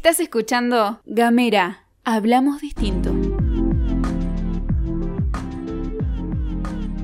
Estás 0.00 0.18
escuchando 0.18 0.98
Gamera, 1.04 1.84
hablamos 2.04 2.62
distinto. 2.62 3.12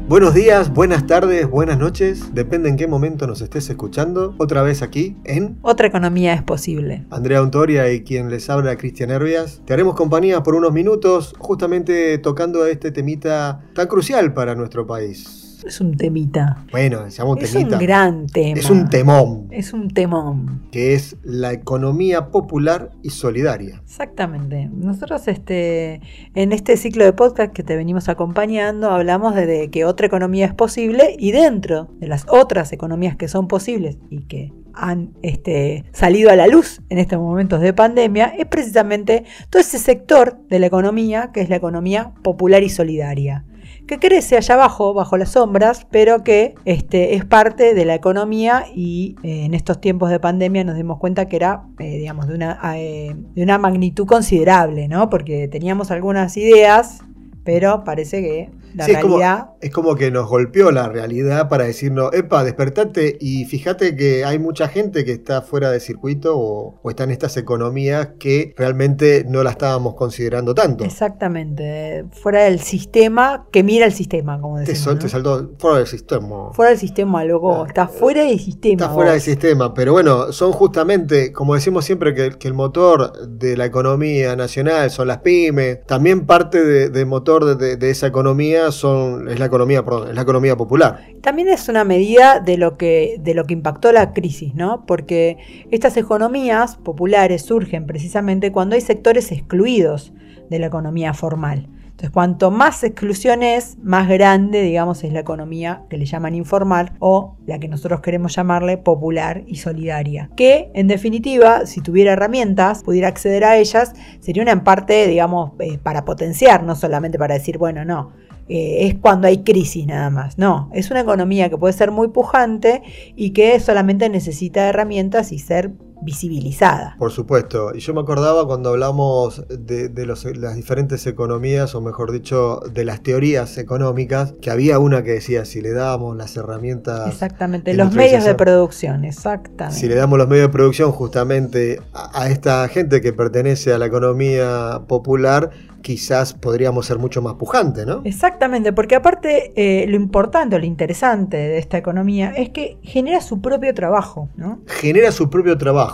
Buenos 0.09 0.33
días, 0.33 0.73
buenas 0.73 1.07
tardes, 1.07 1.47
buenas 1.47 1.79
noches, 1.79 2.33
depende 2.33 2.71
en 2.71 2.79
qué 2.79 2.87
momento 2.87 3.27
nos 3.27 3.43
estés 3.43 3.69
escuchando. 3.69 4.35
Otra 4.39 4.63
vez 4.63 4.81
aquí 4.81 5.15
en 5.25 5.59
Otra 5.61 5.89
economía 5.89 6.33
es 6.33 6.43
posible. 6.43 7.05
Andrea 7.11 7.43
Ontoria 7.43 7.93
y 7.93 8.03
quien 8.03 8.31
les 8.31 8.49
habla 8.49 8.79
Cristian 8.79 9.11
Herbias. 9.11 9.61
Te 9.67 9.75
haremos 9.75 9.95
compañía 9.95 10.43
por 10.43 10.55
unos 10.55 10.73
minutos, 10.73 11.35
justamente 11.37 12.17
tocando 12.17 12.65
este 12.65 12.93
temita 12.93 13.61
tan 13.75 13.89
crucial 13.89 14.33
para 14.33 14.55
nuestro 14.55 14.87
país. 14.87 15.46
Es 15.67 15.81
un 15.81 15.97
temita. 15.97 16.65
Bueno, 16.71 17.11
se 17.11 17.19
llama 17.19 17.33
un 17.33 17.39
Es 17.43 17.53
temita. 17.53 17.77
un 17.77 17.83
gran 17.83 18.27
tema. 18.29 18.59
Es 18.61 18.71
un 18.71 18.89
temón, 18.89 19.49
Es 19.51 19.73
un 19.73 19.89
temón. 19.91 20.63
que 20.71 20.95
es 20.95 21.17
la 21.25 21.53
economía 21.53 22.29
popular 22.31 22.91
y 23.03 23.11
solidaria. 23.11 23.81
Exactamente. 23.85 24.69
Nosotros 24.73 25.27
este, 25.29 26.01
en 26.35 26.53
este 26.53 26.77
ciclo 26.77 27.05
de 27.05 27.13
podcast 27.13 27.53
que 27.53 27.63
te 27.63 27.77
venimos 27.77 28.09
acompañando 28.09 28.91
hablamos 28.91 29.35
de, 29.35 29.47
de 29.47 29.71
que 29.71 29.85
otra 29.85 30.07
economía 30.07 30.47
es 30.47 30.55
posible 30.55 31.17
y 31.19 31.33
dentro 31.33 31.89
de 31.99 32.09
las 32.09 32.27
otras 32.29 32.73
economías 32.73 33.17
que 33.17 33.29
son 33.29 33.49
posibles 33.49 33.99
y 34.11 34.21
que 34.21 34.53
han 34.75 35.15
este, 35.23 35.85
salido 35.93 36.31
a 36.31 36.37
la 36.37 36.47
luz 36.47 36.83
en 36.91 36.99
estos 36.99 37.19
momentos 37.19 37.61
de 37.61 37.73
pandemia 37.73 38.27
es 38.39 38.47
precisamente 38.47 39.25
todo 39.51 39.61
ese 39.61 39.79
sector 39.79 40.39
de 40.49 40.59
la 40.59 40.67
economía 40.67 41.31
que 41.33 41.41
es 41.41 41.49
la 41.49 41.57
economía 41.57 42.13
popular 42.23 42.63
y 42.63 42.69
solidaria 42.69 43.45
que 43.87 43.99
crece 43.99 44.37
allá 44.37 44.55
abajo, 44.55 44.95
bajo 44.95 45.17
las 45.17 45.31
sombras, 45.31 45.87
pero 45.91 46.25
que 46.25 46.55
este, 46.65 47.15
es 47.15 47.25
parte 47.25 47.75
de 47.75 47.85
la 47.85 47.95
economía 47.95 48.65
y 48.75 49.17
eh, 49.23 49.45
en 49.45 49.55
estos 49.55 49.81
tiempos 49.81 50.11
de 50.11 50.19
pandemia 50.19 50.65
nos 50.65 50.77
dimos 50.77 50.99
cuenta 50.99 51.29
que 51.29 51.37
era, 51.37 51.65
eh, 51.79 51.99
digamos, 51.99 52.27
de 52.27 52.35
una, 52.35 52.59
eh, 52.77 53.15
de 53.35 53.43
una 53.43 53.59
magnitud 53.59 54.07
considerable, 54.07 54.89
¿no? 54.89 55.09
Porque 55.09 55.49
teníamos 55.49 55.91
algunas 55.91 56.37
ideas, 56.37 57.03
pero 57.45 57.85
parece 57.85 58.21
que 58.23 58.51
la 58.77 58.85
Sí, 58.85 58.93
es 58.93 58.99
como-. 59.01 59.19
Es 59.61 59.71
como 59.73 59.95
que 59.97 60.11
nos 60.11 60.29
golpeó 60.29 60.71
la 60.71 60.89
realidad 60.89 61.49
para 61.49 61.65
decirnos, 61.65 62.13
epa, 62.13 62.45
despertate 62.45 63.17
y 63.21 63.45
fíjate 63.47 63.97
que 63.97 64.25
hay 64.25 64.39
mucha 64.39 64.69
gente 64.69 65.05
que 65.05 65.13
está 65.13 65.43
fuera 65.43 65.71
de 65.71 65.81
circuito 65.81 66.39
o, 66.39 66.79
o 66.83 66.91
está 66.91 67.05
en 67.05 67.11
estas 67.11 67.37
economías 67.37 68.11
que 68.19 68.55
realmente 68.57 69.25
no 69.27 69.43
la 69.43 69.51
estábamos 69.51 69.95
considerando 69.95 70.55
tanto. 70.55 70.85
Exactamente, 70.85 72.05
fuera 72.13 72.45
del 72.45 72.61
sistema, 72.61 73.47
que 73.51 73.63
mira 73.63 73.87
el 73.87 73.93
sistema, 73.93 74.41
como 74.41 74.57
Te, 74.57 74.61
decimos. 74.61 74.79
sol- 74.85 74.95
¿no? 74.95 75.01
te 75.01 75.09
saltó 75.09 75.51
fuera 75.59 75.79
del 75.79 75.87
sistema. 75.87 76.53
Fuera 76.53 76.71
del 76.71 76.79
sistema, 76.79 77.25
loco, 77.25 77.63
Ah, 77.63 77.65
está 77.67 77.89
fuera 77.89 78.23
del 78.25 78.39
sistema. 78.39 78.83
Está 78.85 78.95
fuera 78.95 79.13
del 79.13 79.21
sistema, 79.21 79.75
pero 79.75 79.93
bueno, 79.93 80.33
son 80.33 80.53
justamente, 80.53 81.33
como 81.33 81.55
decimos 81.55 81.85
siempre, 81.85 82.15
que, 82.15 82.31
que 82.39 82.49
el 82.49 82.55
motor 82.55 83.27
de 83.29 83.57
la 83.57 83.65
economía 83.67 84.37
nacional 84.37 84.91
son 84.91 85.09
las 85.09 85.19
pymes. 85.19 85.85
También 85.87 86.27
parte 86.27 86.63
de, 86.65 86.91
de 86.91 87.05
motor 87.05 87.45
de, 87.45 87.55
de- 87.57 87.77
de 87.77 87.91
esa 87.91 88.07
economía 88.07 88.66
son, 88.73 89.29
es 89.29 89.39
la 89.39 89.47
economía, 89.47 89.85
perdón, 89.85 90.11
es 90.11 90.15
la 90.15 90.23
economía 90.23 90.57
popular. 90.57 91.01
También 91.23 91.49
es 91.49 91.69
una 91.69 91.85
medida 91.85 92.41
de 92.41 92.57
lo 92.57 92.77
que, 92.77 93.17
de 93.21 93.35
lo 93.35 93.45
que 93.45 93.55
impactó 93.55 93.93
la 93.93 94.13
crisis, 94.13 94.55
¿no? 94.55 94.85
Porque 94.87 95.39
estas 95.71 95.97
economías 95.97 96.77
populares 96.77 97.43
surgen 97.43 97.87
precisamente 97.87 98.53
cuando 98.53 98.75
hay 98.75 98.81
sectores 98.81 99.33
excluidos 99.33 100.13
de 100.51 100.59
la 100.59 100.67
economía 100.67 101.15
formal. 101.15 101.69
Entonces, 101.97 102.11
cuanto 102.13 102.51
más 102.51 102.85
exclusión 102.85 103.43
es, 103.43 103.79
más 103.83 104.07
grande, 104.07 104.61
digamos, 104.61 105.03
es 105.03 105.15
la 105.15 105.21
economía 105.21 105.85
que 105.89 105.97
le 105.97 106.05
llaman 106.05 106.35
informal 106.35 106.93
o 106.99 107.39
la 107.47 107.59
que 107.59 107.69
nosotros 107.69 108.03
queremos 108.03 108.37
llamarle 108.37 108.77
popular 108.77 109.45
y 109.47 109.57
solidaria. 109.57 110.29
Que, 110.37 110.71
en 110.75 110.89
definitiva, 110.89 111.65
si 111.65 111.81
tuviera 111.81 112.13
herramientas, 112.13 112.83
pudiera 112.83 113.09
acceder 113.09 113.45
a 113.45 113.57
ellas, 113.57 113.95
sería 114.21 114.43
una 114.43 114.53
en 114.53 114.61
parte, 114.63 115.07
digamos, 115.07 115.53
eh, 115.59 115.79
para 115.83 116.05
potenciar, 116.05 116.65
no 116.65 116.77
solamente 116.77 117.19
para 117.19 117.33
decir, 117.33 117.57
bueno, 117.57 117.83
no, 117.87 118.13
eh, 118.49 118.87
es 118.87 118.95
cuando 118.95 119.27
hay 119.29 119.39
crisis 119.39 119.87
nada 119.87 120.11
más. 120.11 120.39
No, 120.39 120.71
es 120.73 120.91
una 120.91 121.01
economía 121.01 121.51
que 121.51 121.57
puede 121.57 121.73
ser 121.73 121.91
muy 121.91 122.09
pujante 122.09 122.83
y 123.17 123.31
que 123.31 123.59
solamente 123.61 124.09
necesita 124.09 124.69
herramientas 124.69 125.33
y 125.33 125.39
ser 125.39 125.73
visibilizada. 126.03 126.97
Por 126.99 127.11
supuesto. 127.11 127.75
Y 127.75 127.81
yo 127.81 127.95
me 127.95 128.01
acordaba 128.01 128.47
cuando 128.47 128.71
hablamos 128.71 129.45
de, 129.49 129.89
de 129.89 130.07
los- 130.07 130.25
las 130.37 130.57
diferentes 130.57 131.07
economías, 131.07 131.75
o 131.75 131.81
mejor 131.81 132.13
dicho, 132.13 132.61
de 132.73 132.85
las 132.85 133.03
teorías 133.03 133.59
económicas, 133.59 134.35
que 134.41 134.51
había 134.51 134.79
una 134.79 135.03
que 135.03 135.13
decía, 135.13 135.45
si 135.45 135.61
le 135.61 135.73
dábamos 135.73 136.17
las 136.17 136.37
herramientas 136.37 137.09
Exactamente, 137.09 137.75
los 137.75 137.93
medios 137.95 138.25
de 138.25 138.35
producción, 138.35 139.05
exactamente. 139.05 139.79
Si 139.81 139.89
le 139.89 139.95
damos 139.95 140.19
los 140.19 140.29
medios 140.29 140.49
de 140.49 140.53
producción 140.53 140.93
justamente 140.93 141.81
a, 141.93 142.23
a 142.23 142.31
esta 142.31 142.67
gente 142.69 143.01
que 143.01 143.13
pertenece 143.13 143.73
a 143.73 143.79
la 143.79 143.87
economía 143.87 144.83
popular, 144.89 145.51
quizás 145.83 146.33
podríamos 146.35 146.85
ser 146.87 146.99
mucho 146.99 147.23
más 147.23 147.35
pujante, 147.35 147.87
¿no? 147.87 148.01
Exactamente, 148.05 148.73
porque 148.73 148.97
aparte 148.97 149.53
eh, 149.55 149.87
lo 149.87 149.95
importante 149.95 150.59
lo 150.59 150.65
interesante 150.65 151.37
de 151.37 151.59
esta 151.59 151.79
economía 151.79 152.31
es 152.37 152.51
que 152.51 152.79
genera 152.83 153.21
su 153.21 153.41
propio 153.41 153.73
trabajo, 153.73 154.29
¿no? 154.37 154.59
Genera 154.67 155.13
su 155.13 155.31
propio 155.31 155.57
trabajo. 155.57 155.86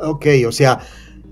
Ok, 0.00 0.26
o 0.46 0.52
sea, 0.52 0.80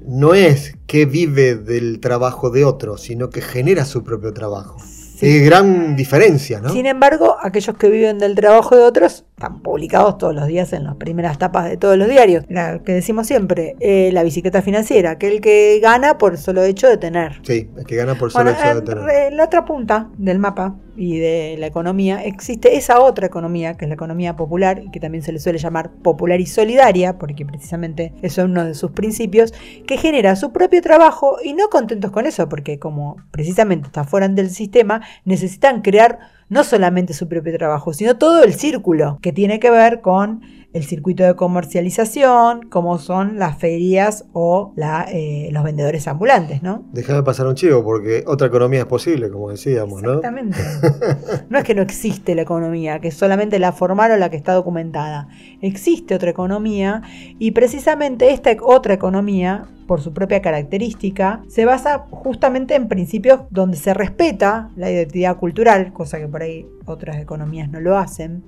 no 0.06 0.34
es 0.34 0.74
que 0.86 1.06
vive 1.06 1.54
del 1.54 2.00
trabajo 2.00 2.50
de 2.50 2.64
otro, 2.64 2.98
sino 2.98 3.30
que 3.30 3.40
genera 3.40 3.84
su 3.84 4.02
propio 4.04 4.32
trabajo. 4.32 4.78
Sí. 4.80 5.28
Es 5.28 5.44
gran 5.44 5.94
diferencia, 5.96 6.60
¿no? 6.60 6.70
Sin 6.70 6.86
embargo, 6.86 7.36
aquellos 7.40 7.76
que 7.76 7.88
viven 7.88 8.18
del 8.18 8.34
trabajo 8.34 8.76
de 8.76 8.82
otros 8.82 9.24
están 9.37 9.60
publicados 9.60 10.19
todos 10.19 10.34
los 10.34 10.47
días 10.47 10.72
en 10.72 10.84
las 10.84 10.97
primeras 10.97 11.38
tapas 11.38 11.69
de 11.69 11.76
todos 11.76 11.97
los 11.98 12.09
diarios. 12.09 12.44
La 12.48 12.78
que 12.81 12.93
decimos 12.93 13.26
siempre, 13.26 13.76
eh, 13.81 14.10
la 14.12 14.22
bicicleta 14.22 14.62
financiera, 14.62 15.12
aquel 15.12 15.41
que 15.41 15.81
gana 15.82 16.19
por 16.19 16.32
el 16.32 16.38
solo 16.38 16.62
hecho 16.62 16.88
de 16.88 16.97
tener. 16.97 17.41
Sí, 17.43 17.69
es 17.76 17.84
que 17.84 17.97
gana 17.97 18.15
por 18.15 18.31
solo 18.31 18.44
Bueno, 18.53 18.59
hecho 18.59 18.75
de 18.75 18.78
en, 18.78 18.84
tener. 18.84 19.26
en 19.32 19.37
la 19.37 19.44
otra 19.44 19.65
punta 19.65 20.10
del 20.16 20.38
mapa 20.38 20.76
y 20.97 21.19
de 21.19 21.56
la 21.59 21.66
economía 21.66 22.22
existe 22.22 22.76
esa 22.76 23.00
otra 23.00 23.26
economía, 23.26 23.76
que 23.76 23.87
es 23.87 23.88
la 23.88 23.94
economía 23.94 24.37
popular, 24.37 24.82
y 24.84 24.91
que 24.91 25.00
también 25.00 25.25
se 25.25 25.32
le 25.32 25.41
suele 25.41 25.59
llamar 25.59 25.91
popular 25.91 26.41
y 26.41 26.47
solidaria, 26.47 27.19
porque 27.19 27.44
precisamente 27.47 28.12
eso 28.22 28.43
es 28.43 28.49
uno 28.49 28.64
de 28.64 28.75
sus 28.75 28.93
principios, 28.93 29.53
que 29.87 29.97
genera 29.97 30.37
su 30.37 30.53
propio 30.53 30.82
trabajo 30.82 31.38
y 31.43 31.54
no 31.54 31.69
contentos 31.69 32.10
con 32.12 32.26
eso, 32.26 32.49
porque 32.49 32.78
como 32.78 33.16
precisamente 33.31 33.87
está 33.87 34.04
fuera 34.04 34.28
del 34.28 34.50
sistema, 34.50 35.00
necesitan 35.25 35.82
crear 35.82 36.19
no 36.52 36.64
solamente 36.64 37.14
su 37.14 37.28
propio 37.28 37.56
trabajo, 37.56 37.94
sino 37.94 38.18
todo 38.18 38.44
el 38.44 38.52
círculo 38.52 39.18
que 39.22 39.32
tiene 39.32 39.58
que 39.58 39.70
ver 39.70 40.02
con 40.02 40.42
el 40.72 40.84
circuito 40.84 41.24
de 41.24 41.36
comercialización, 41.36 42.68
como 42.68 42.98
son 42.98 43.38
las 43.38 43.58
ferias 43.58 44.24
o 44.32 44.72
la, 44.76 45.06
eh, 45.10 45.48
los 45.52 45.62
vendedores 45.64 46.08
ambulantes, 46.08 46.62
¿no? 46.62 46.84
Déjame 46.92 47.22
pasar 47.22 47.46
un 47.46 47.54
chivo, 47.54 47.84
porque 47.84 48.24
otra 48.26 48.46
economía 48.46 48.80
es 48.80 48.86
posible, 48.86 49.30
como 49.30 49.50
decíamos, 49.50 50.02
¿no? 50.02 50.14
Exactamente. 50.14 50.58
No 51.48 51.58
es 51.58 51.64
que 51.64 51.74
no 51.74 51.82
existe 51.82 52.34
la 52.34 52.42
economía, 52.42 53.00
que 53.00 53.08
es 53.08 53.14
solamente 53.14 53.58
la 53.58 53.72
formal 53.72 54.12
o 54.12 54.16
la 54.16 54.30
que 54.30 54.36
está 54.36 54.54
documentada. 54.54 55.28
Existe 55.60 56.14
otra 56.14 56.30
economía 56.30 57.02
y 57.38 57.50
precisamente 57.50 58.30
esta 58.30 58.50
otra 58.62 58.94
economía, 58.94 59.66
por 59.86 60.00
su 60.00 60.12
propia 60.12 60.40
característica, 60.40 61.42
se 61.48 61.64
basa 61.64 62.06
justamente 62.10 62.74
en 62.74 62.88
principios 62.88 63.40
donde 63.50 63.76
se 63.76 63.92
respeta 63.92 64.70
la 64.76 64.90
identidad 64.90 65.36
cultural, 65.36 65.92
cosa 65.92 66.18
que 66.18 66.28
por 66.28 66.42
ahí 66.42 66.66
otras 66.87 67.16
economías 67.19 67.70
no 67.70 67.81
lo 67.81 67.98
hacen, 67.98 68.43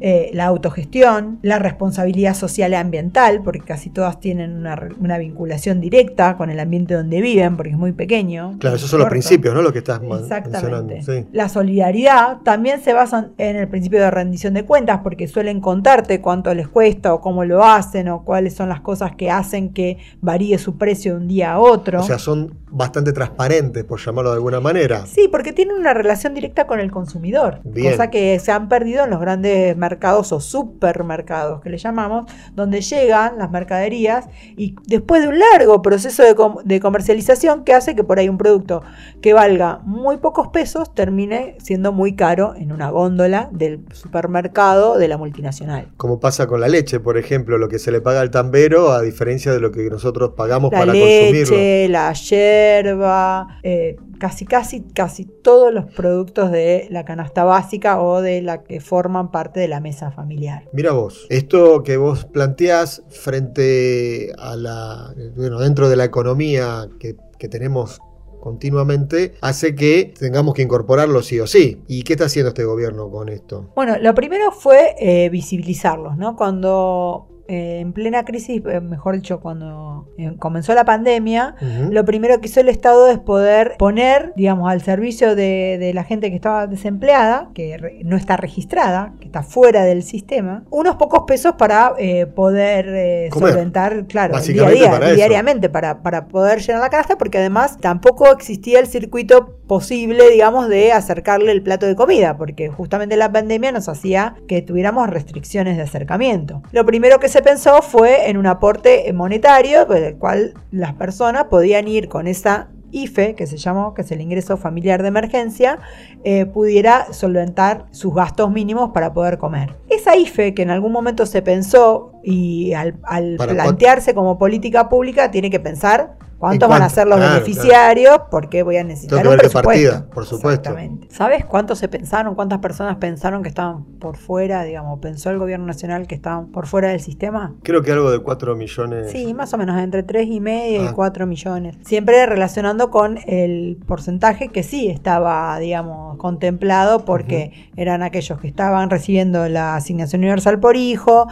eh, 0.00 0.30
la 0.32 0.46
autogestión, 0.46 1.38
la 1.42 1.58
responsabilidad 1.58 2.34
social 2.34 2.72
y 2.72 2.74
ambiental, 2.74 3.42
porque 3.42 3.60
casi 3.60 3.90
todas 3.90 4.20
tienen 4.20 4.56
una, 4.56 4.88
una 4.98 5.18
vinculación 5.18 5.80
directa 5.80 6.36
con 6.36 6.50
el 6.50 6.60
ambiente 6.60 6.94
donde 6.94 7.20
viven, 7.20 7.56
porque 7.56 7.72
es 7.72 7.78
muy 7.78 7.92
pequeño. 7.92 8.56
Claro, 8.58 8.76
esos 8.76 8.90
son 8.90 9.00
los 9.00 9.08
principios, 9.08 9.54
¿no? 9.54 9.62
Lo 9.62 9.72
que 9.72 9.78
estás 9.78 10.00
Exactamente. 10.02 11.02
Sí. 11.02 11.26
La 11.32 11.48
solidaridad 11.48 12.38
también 12.42 12.80
se 12.80 12.92
basa 12.92 13.30
en 13.38 13.56
el 13.56 13.68
principio 13.68 14.00
de 14.00 14.10
rendición 14.10 14.54
de 14.54 14.64
cuentas 14.64 15.00
porque 15.02 15.28
suelen 15.28 15.60
contarte 15.60 16.20
cuánto 16.20 16.52
les 16.54 16.68
cuesta 16.68 17.14
o 17.14 17.20
cómo 17.20 17.44
lo 17.44 17.64
hacen 17.64 18.08
o 18.08 18.24
cuáles 18.24 18.54
son 18.54 18.68
las 18.68 18.80
cosas 18.80 19.14
que 19.16 19.30
hacen 19.30 19.72
que 19.72 19.98
varíe 20.20 20.58
su 20.58 20.76
precio 20.76 21.14
de 21.14 21.20
un 21.20 21.28
día 21.28 21.52
a 21.52 21.58
otro. 21.58 22.00
O 22.00 22.04
sea, 22.04 22.18
son 22.18 22.54
bastante 22.70 23.12
transparentes, 23.12 23.84
por 23.84 24.00
llamarlo 24.00 24.30
de 24.30 24.36
alguna 24.36 24.60
manera. 24.60 25.06
Sí, 25.06 25.28
porque 25.30 25.52
tienen 25.52 25.76
una 25.76 25.94
relación 25.94 26.34
directa 26.34 26.66
con 26.66 26.80
el 26.80 26.90
consumidor, 26.90 27.60
Bien. 27.64 27.92
cosa 27.92 28.10
que 28.10 28.38
se 28.38 28.52
han 28.52 28.68
perdido 28.68 29.04
en 29.04 29.10
los 29.10 29.20
grandes 29.20 29.74
mercados 29.76 30.32
o 30.32 30.40
supermercados 30.40 31.60
que 31.62 31.70
le 31.70 31.78
llamamos, 31.78 32.30
donde 32.54 32.80
llegan 32.82 33.38
las 33.38 33.50
mercaderías 33.50 34.26
y 34.56 34.74
después 34.86 35.22
de 35.22 35.28
un 35.28 35.38
largo 35.38 35.80
proceso 35.82 36.22
de, 36.22 36.34
com- 36.34 36.56
de 36.64 36.78
comercialización 36.80 37.64
que 37.64 37.72
hace 37.72 37.94
que 37.96 38.04
por 38.04 38.18
ahí 38.18 38.28
un 38.28 38.36
producto 38.38 38.82
que 39.22 39.32
valga 39.32 39.80
muy 39.84 40.18
pocos 40.18 40.48
pesos 40.48 40.94
termine 40.94 41.56
siendo 41.58 41.90
muy 41.92 42.14
caro 42.16 42.54
en 42.54 42.70
una 42.70 42.90
góndola 42.90 43.48
del 43.52 43.80
supermercado 43.92 44.98
de 44.98 45.08
la 45.08 45.16
multinacional. 45.16 45.88
Como 45.96 46.20
pasa 46.20 46.46
con 46.46 46.60
la 46.60 46.68
leche, 46.68 47.00
por 47.00 47.16
ejemplo, 47.16 47.56
lo 47.58 47.68
que 47.68 47.78
se 47.78 47.90
le 47.90 48.00
paga 48.00 48.20
al 48.20 48.30
tambero, 48.30 48.92
a 48.92 49.00
diferencia 49.00 49.52
de 49.52 49.60
lo 49.60 49.70
que 49.72 49.88
nosotros 49.88 50.32
pagamos 50.36 50.70
La 50.72 50.80
para 50.80 50.92
leche, 50.92 51.46
consumirlo. 51.46 51.92
la 51.92 52.12
yerba, 52.12 53.48
eh, 53.62 53.96
casi, 54.24 54.46
casi, 54.46 54.80
casi 54.80 55.26
todos 55.26 55.70
los 55.70 55.84
productos 55.84 56.50
de 56.50 56.86
la 56.88 57.04
canasta 57.04 57.44
básica 57.44 58.00
o 58.00 58.22
de 58.22 58.40
la 58.40 58.62
que 58.62 58.80
forman 58.80 59.30
parte 59.30 59.60
de 59.60 59.68
la 59.68 59.80
mesa 59.80 60.12
familiar. 60.12 60.66
Mira 60.72 60.92
vos, 60.92 61.26
esto 61.28 61.82
que 61.82 61.98
vos 61.98 62.24
planteás 62.24 63.02
frente 63.10 64.32
a 64.38 64.56
la, 64.56 65.14
bueno, 65.36 65.60
dentro 65.60 65.90
de 65.90 65.96
la 65.96 66.04
economía 66.04 66.88
que, 66.98 67.16
que 67.38 67.48
tenemos 67.50 68.00
continuamente, 68.40 69.34
hace 69.42 69.74
que 69.74 70.14
tengamos 70.18 70.54
que 70.54 70.62
incorporarlo 70.62 71.22
sí 71.22 71.38
o 71.40 71.46
sí. 71.46 71.82
¿Y 71.86 72.02
qué 72.02 72.14
está 72.14 72.24
haciendo 72.24 72.48
este 72.48 72.64
gobierno 72.64 73.10
con 73.10 73.28
esto? 73.28 73.72
Bueno, 73.76 73.98
lo 74.00 74.14
primero 74.14 74.52
fue 74.52 74.94
eh, 74.98 75.28
visibilizarlos, 75.28 76.16
¿no? 76.16 76.34
Cuando 76.34 77.28
eh, 77.48 77.78
en 77.80 77.92
plena 77.92 78.24
crisis, 78.24 78.62
eh, 78.68 78.80
mejor 78.80 79.14
dicho, 79.16 79.40
cuando 79.40 80.08
eh, 80.18 80.32
comenzó 80.38 80.74
la 80.74 80.84
pandemia, 80.84 81.54
lo 81.90 82.04
primero 82.04 82.40
que 82.40 82.48
hizo 82.48 82.60
el 82.60 82.68
Estado 82.68 83.08
es 83.08 83.18
poder 83.18 83.74
poner, 83.78 84.32
digamos, 84.36 84.70
al 84.70 84.80
servicio 84.82 85.34
de, 85.36 85.76
de 85.78 85.92
la 85.94 86.04
gente 86.04 86.30
que 86.30 86.36
estaba 86.36 86.66
desempleada, 86.66 87.50
que 87.54 87.76
re- 87.78 88.00
no 88.04 88.16
está 88.16 88.36
registrada, 88.36 89.14
que 89.20 89.26
está 89.26 89.42
fuera 89.42 89.84
del 89.84 90.02
sistema, 90.02 90.64
unos 90.70 90.96
pocos 90.96 91.24
pesos 91.26 91.54
para 91.58 91.94
poder 92.34 93.30
solventar, 93.52 94.06
claro, 94.06 94.34
día 94.52 94.66
a 94.66 94.70
día, 94.70 94.90
para 94.90 95.06
diariamente, 95.16 95.68
para, 95.68 96.02
para 96.02 96.26
poder 96.28 96.60
llenar 96.60 96.80
la 96.82 96.90
canasta, 96.90 97.16
porque 97.18 97.38
además 97.38 97.78
tampoco 97.80 98.30
existía 98.32 98.80
el 98.80 98.86
circuito 98.86 99.58
posible, 99.66 100.30
digamos, 100.30 100.68
de 100.68 100.92
acercarle 100.92 101.52
el 101.52 101.62
plato 101.62 101.86
de 101.86 101.94
comida, 101.96 102.36
porque 102.36 102.68
justamente 102.68 103.16
la 103.16 103.30
pandemia 103.32 103.72
nos 103.72 103.88
hacía 103.88 104.34
que 104.48 104.62
tuviéramos 104.62 105.08
restricciones 105.08 105.76
de 105.76 105.82
acercamiento. 105.82 106.62
Lo 106.72 106.84
primero 106.84 107.18
que 107.18 107.28
se 107.34 107.42
pensó 107.42 107.82
fue 107.82 108.30
en 108.30 108.36
un 108.36 108.46
aporte 108.46 109.12
monetario, 109.12 109.88
por 109.88 109.96
el 109.96 110.16
cual 110.18 110.54
las 110.70 110.92
personas 110.94 111.46
podían 111.46 111.88
ir 111.88 112.08
con 112.08 112.28
esa 112.28 112.68
IFE, 112.92 113.34
que 113.34 113.48
se 113.48 113.56
llamó, 113.56 113.92
que 113.92 114.02
es 114.02 114.12
el 114.12 114.20
ingreso 114.20 114.56
familiar 114.56 115.02
de 115.02 115.08
emergencia, 115.08 115.80
eh, 116.22 116.46
pudiera 116.46 117.12
solventar 117.12 117.86
sus 117.90 118.14
gastos 118.14 118.52
mínimos 118.52 118.92
para 118.92 119.12
poder 119.12 119.38
comer. 119.38 119.74
Esa 119.88 120.14
IFE 120.14 120.54
que 120.54 120.62
en 120.62 120.70
algún 120.70 120.92
momento 120.92 121.26
se 121.26 121.42
pensó 121.42 122.12
y 122.22 122.72
al, 122.74 123.00
al 123.02 123.34
¿Para 123.34 123.52
plantearse 123.52 124.14
como 124.14 124.38
política 124.38 124.88
pública 124.88 125.32
tiene 125.32 125.50
que 125.50 125.58
pensar 125.58 126.16
cuántos 126.38 126.66
¿En 126.66 126.70
van 126.70 126.82
a 126.82 126.88
ser 126.88 127.06
los 127.06 127.16
Claro, 127.18 127.34
beneficiarios, 127.34 128.18
porque 128.30 128.62
voy 128.62 128.76
a 128.76 128.84
necesitar 128.84 129.18
Tengo 129.18 129.30
que 129.30 129.34
un 129.34 129.38
presupuesto. 129.40 129.68
partida, 129.68 130.06
por 130.14 130.26
supuesto. 130.26 130.70
Exactamente. 130.70 131.08
¿Sabes 131.10 131.44
cuántos 131.44 131.78
se 131.78 131.88
pensaron, 131.88 132.34
cuántas 132.34 132.58
personas 132.58 132.96
pensaron 132.96 133.42
que 133.42 133.48
estaban 133.48 133.84
por 134.00 134.16
fuera, 134.16 134.62
digamos, 134.64 134.98
pensó 135.00 135.30
el 135.30 135.38
gobierno 135.38 135.66
nacional 135.66 136.06
que 136.06 136.14
estaban 136.14 136.46
por 136.52 136.66
fuera 136.66 136.88
del 136.88 137.00
sistema? 137.00 137.54
Creo 137.62 137.82
que 137.82 137.92
algo 137.92 138.10
de 138.10 138.18
4 138.18 138.54
millones. 138.56 139.10
Sí, 139.10 139.32
más 139.34 139.52
o 139.54 139.58
menos 139.58 139.80
entre 139.80 140.02
3 140.02 140.26
y 140.28 140.40
medio 140.40 140.82
y 140.82 140.86
Ah. 140.88 140.92
4 140.94 141.26
millones. 141.26 141.76
Siempre 141.84 142.26
relacionando 142.26 142.90
con 142.90 143.18
el 143.26 143.78
porcentaje 143.86 144.48
que 144.48 144.62
sí 144.62 144.88
estaba, 144.88 145.58
digamos, 145.58 146.16
contemplado 146.18 147.04
porque 147.04 147.52
eran 147.76 148.02
aquellos 148.02 148.38
que 148.40 148.48
estaban 148.48 148.90
recibiendo 148.90 149.48
la 149.48 149.76
asignación 149.76 150.20
universal 150.22 150.58
por 150.60 150.76
hijo, 150.76 151.26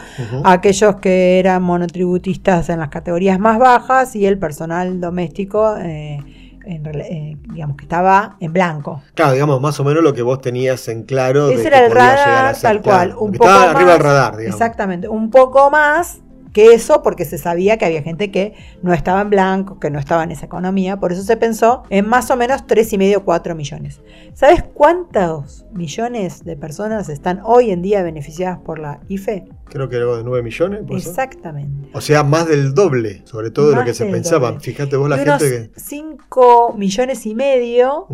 aquellos 0.45 0.97
que 0.97 1.39
eran 1.39 1.63
monotributistas 1.63 2.69
en 2.69 2.81
las 2.81 2.89
categorías 2.89 3.39
más 3.39 3.59
bajas 3.59 4.17
y 4.17 4.27
el 4.27 4.39
personal 4.39 5.01
doméstico, 5.03 5.77
eh, 5.77 6.19
en 6.65 6.87
eh, 6.87 7.37
digamos, 7.53 7.77
que 7.77 7.85
estaba 7.85 8.37
en 8.41 8.53
blanco. 8.53 9.03
Claro, 9.15 9.33
digamos, 9.33 9.61
más 9.61 9.79
o 9.81 9.85
menos 9.85 10.03
lo 10.03 10.15
que 10.15 10.23
vos 10.23 10.41
tenías 10.41 10.89
en 10.89 11.03
claro. 11.03 11.49
de 11.49 11.55
Ese 11.55 11.63
que 11.63 11.69
era 11.69 11.87
el 11.87 11.93
a 11.93 11.95
radar, 11.95 12.55
ser, 12.55 12.63
tal 12.63 12.83
cual. 12.83 13.15
Un 13.19 13.33
poco 13.33 13.45
estaba 13.45 13.67
más, 13.67 13.75
arriba 13.75 13.93
del 13.93 14.01
radar, 14.01 14.37
digamos. 14.37 14.61
Exactamente, 14.61 15.09
un 15.09 15.31
poco 15.31 15.71
más 15.71 16.23
que 16.53 16.75
eso 16.75 17.03
porque 17.03 17.25
se 17.25 17.39
sabía 17.39 17.79
que 17.79 17.87
había 17.87 18.03
gente 18.03 18.31
que 18.31 18.55
no 18.83 18.93
estaba 18.93 19.23
en 19.23 19.31
blanco, 19.31 19.81
que 19.81 19.91
no 19.91 19.99
estaba 19.99 20.23
en 20.23 20.31
esa 20.31 20.47
economía, 20.47 20.99
por 20.99 21.13
eso 21.13 21.23
se 21.23 21.37
pensó 21.37 21.83
en 21.91 22.07
más 22.07 22.31
o 22.31 22.37
menos 22.37 22.67
3,5 22.67 23.23
4 23.25 23.55
millones. 23.55 24.01
¿Sabes 24.35 24.63
cuántos 24.75 25.65
millones 25.73 26.45
de 26.45 26.57
personas 26.57 27.09
están 27.09 27.41
hoy 27.45 27.71
en 27.71 27.83
día 27.83 28.03
beneficiadas 28.03 28.59
por 28.59 28.79
la 28.79 29.01
IFE? 29.09 29.49
Creo 29.73 29.89
que 29.89 29.97
algo 29.97 30.17
de 30.19 30.23
9 30.25 30.43
millones. 30.43 30.83
Exactamente. 30.91 31.89
O 31.95 32.01
sea, 32.03 32.23
más 32.23 32.47
del 32.47 32.75
doble, 32.75 33.23
sobre 33.25 33.51
todo 33.51 33.71
de 33.71 33.77
lo 33.77 33.85
que 33.85 33.95
se 33.95 34.05
pensaba. 34.07 34.49
doble. 34.51 34.61
Fíjate 34.61 34.97
vos 34.97 35.09
la 35.09 35.17
unos 35.17 35.41
gente 35.43 35.71
que. 35.73 35.81
5 35.81 36.75
millones 36.77 37.25
y 37.27 37.35
medio 37.35 38.07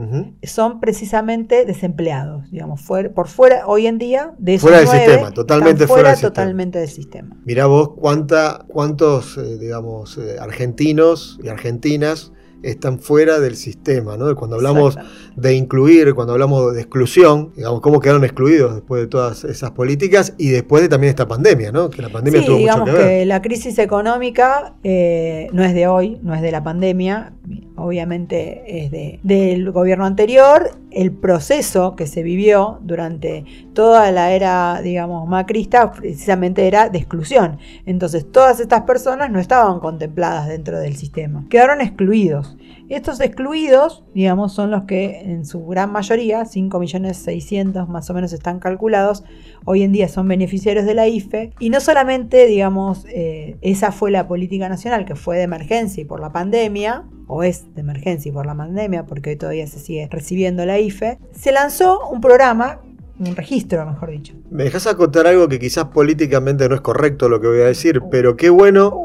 son 0.44 0.78
precisamente 0.80 1.64
desempleados, 1.64 2.50
digamos, 2.50 2.80
fuera- 2.80 3.10
por 3.12 3.28
fuera 3.28 3.66
hoy 3.66 3.86
en 3.86 3.98
día 3.98 4.34
de 4.38 4.54
esos 4.54 4.62
Fuera 4.70 4.78
del 4.78 4.88
sistema, 4.88 5.30
totalmente 5.32 5.82
están 5.84 5.88
fuera 5.88 6.08
del 6.10 6.16
sistema. 6.18 6.32
totalmente 6.34 6.78
del 6.78 6.88
sistema. 6.88 7.36
Mirá 7.44 7.66
vos 7.66 7.90
cuánta, 7.96 8.64
cuántos, 8.68 9.36
eh, 9.38 9.58
digamos, 9.58 10.16
eh, 10.18 10.36
argentinos 10.40 11.38
y 11.42 11.48
argentinas 11.48 12.32
están 12.62 12.98
fuera 12.98 13.38
del 13.38 13.56
sistema, 13.56 14.16
¿no? 14.16 14.34
Cuando 14.34 14.56
hablamos 14.56 14.96
de 15.36 15.54
incluir, 15.54 16.14
cuando 16.14 16.32
hablamos 16.32 16.74
de 16.74 16.80
exclusión, 16.80 17.52
digamos, 17.56 17.80
cómo 17.80 18.00
quedaron 18.00 18.24
excluidos 18.24 18.74
después 18.74 19.02
de 19.02 19.06
todas 19.08 19.44
esas 19.44 19.70
políticas 19.70 20.34
y 20.38 20.48
después 20.50 20.82
de 20.82 20.88
también 20.88 21.10
esta 21.10 21.28
pandemia, 21.28 21.72
¿no? 21.72 21.90
Que 21.90 22.02
la 22.02 22.08
pandemia 22.08 22.40
Sí, 22.40 22.46
tuvo 22.46 22.56
mucho 22.56 22.62
digamos 22.62 22.90
que 22.90 22.96
que, 22.96 23.02
ver. 23.02 23.26
la 23.26 23.42
crisis 23.42 23.78
económica 23.78 24.74
eh, 24.82 25.48
no 25.52 25.62
es 25.64 25.74
de 25.74 25.86
hoy, 25.86 26.18
no 26.22 26.34
es 26.34 26.42
de 26.42 26.50
la 26.50 26.62
pandemia, 26.62 27.32
obviamente 27.76 28.84
es 28.84 28.90
de, 28.90 29.20
del 29.22 29.70
gobierno 29.70 30.04
anterior. 30.04 30.70
El 30.90 31.12
proceso 31.12 31.94
que 31.96 32.06
se 32.06 32.22
vivió 32.22 32.78
durante 32.82 33.44
toda 33.74 34.10
la 34.10 34.32
era, 34.32 34.80
digamos, 34.82 35.28
macrista, 35.28 35.92
precisamente 35.92 36.66
era 36.66 36.88
de 36.88 36.98
exclusión. 36.98 37.58
Entonces, 37.86 38.26
todas 38.30 38.58
estas 38.58 38.82
personas 38.82 39.30
no 39.30 39.38
estaban 39.38 39.80
contempladas 39.80 40.48
dentro 40.48 40.78
del 40.80 40.96
sistema, 40.96 41.44
quedaron 41.48 41.80
excluidos. 41.80 42.47
Estos 42.88 43.20
excluidos, 43.20 44.02
digamos, 44.14 44.54
son 44.54 44.70
los 44.70 44.84
que 44.84 45.20
en 45.20 45.44
su 45.44 45.66
gran 45.66 45.92
mayoría, 45.92 46.44
5.600.000 46.44 47.86
más 47.86 48.08
o 48.08 48.14
menos 48.14 48.32
están 48.32 48.60
calculados, 48.60 49.24
hoy 49.66 49.82
en 49.82 49.92
día 49.92 50.08
son 50.08 50.26
beneficiarios 50.26 50.86
de 50.86 50.94
la 50.94 51.06
IFE. 51.06 51.52
Y 51.58 51.68
no 51.68 51.80
solamente, 51.80 52.46
digamos, 52.46 53.04
eh, 53.08 53.56
esa 53.60 53.92
fue 53.92 54.10
la 54.10 54.26
política 54.26 54.70
nacional 54.70 55.04
que 55.04 55.16
fue 55.16 55.36
de 55.36 55.42
emergencia 55.42 56.00
y 56.00 56.06
por 56.06 56.20
la 56.20 56.32
pandemia, 56.32 57.04
o 57.26 57.42
es 57.42 57.74
de 57.74 57.82
emergencia 57.82 58.30
y 58.30 58.32
por 58.32 58.46
la 58.46 58.54
pandemia, 58.54 59.04
porque 59.04 59.30
hoy 59.30 59.36
todavía 59.36 59.66
se 59.66 59.78
sigue 59.78 60.08
recibiendo 60.10 60.64
la 60.64 60.78
IFE, 60.78 61.18
se 61.32 61.52
lanzó 61.52 62.08
un 62.08 62.22
programa, 62.22 62.80
un 63.18 63.36
registro, 63.36 63.84
mejor 63.84 64.10
dicho. 64.12 64.32
Me 64.50 64.64
dejas 64.64 64.86
acotar 64.86 65.26
algo 65.26 65.46
que 65.46 65.58
quizás 65.58 65.86
políticamente 65.86 66.66
no 66.70 66.74
es 66.74 66.80
correcto 66.80 67.28
lo 67.28 67.38
que 67.38 67.48
voy 67.48 67.60
a 67.60 67.66
decir, 67.66 68.00
pero 68.10 68.34
qué 68.36 68.48
bueno 68.48 69.04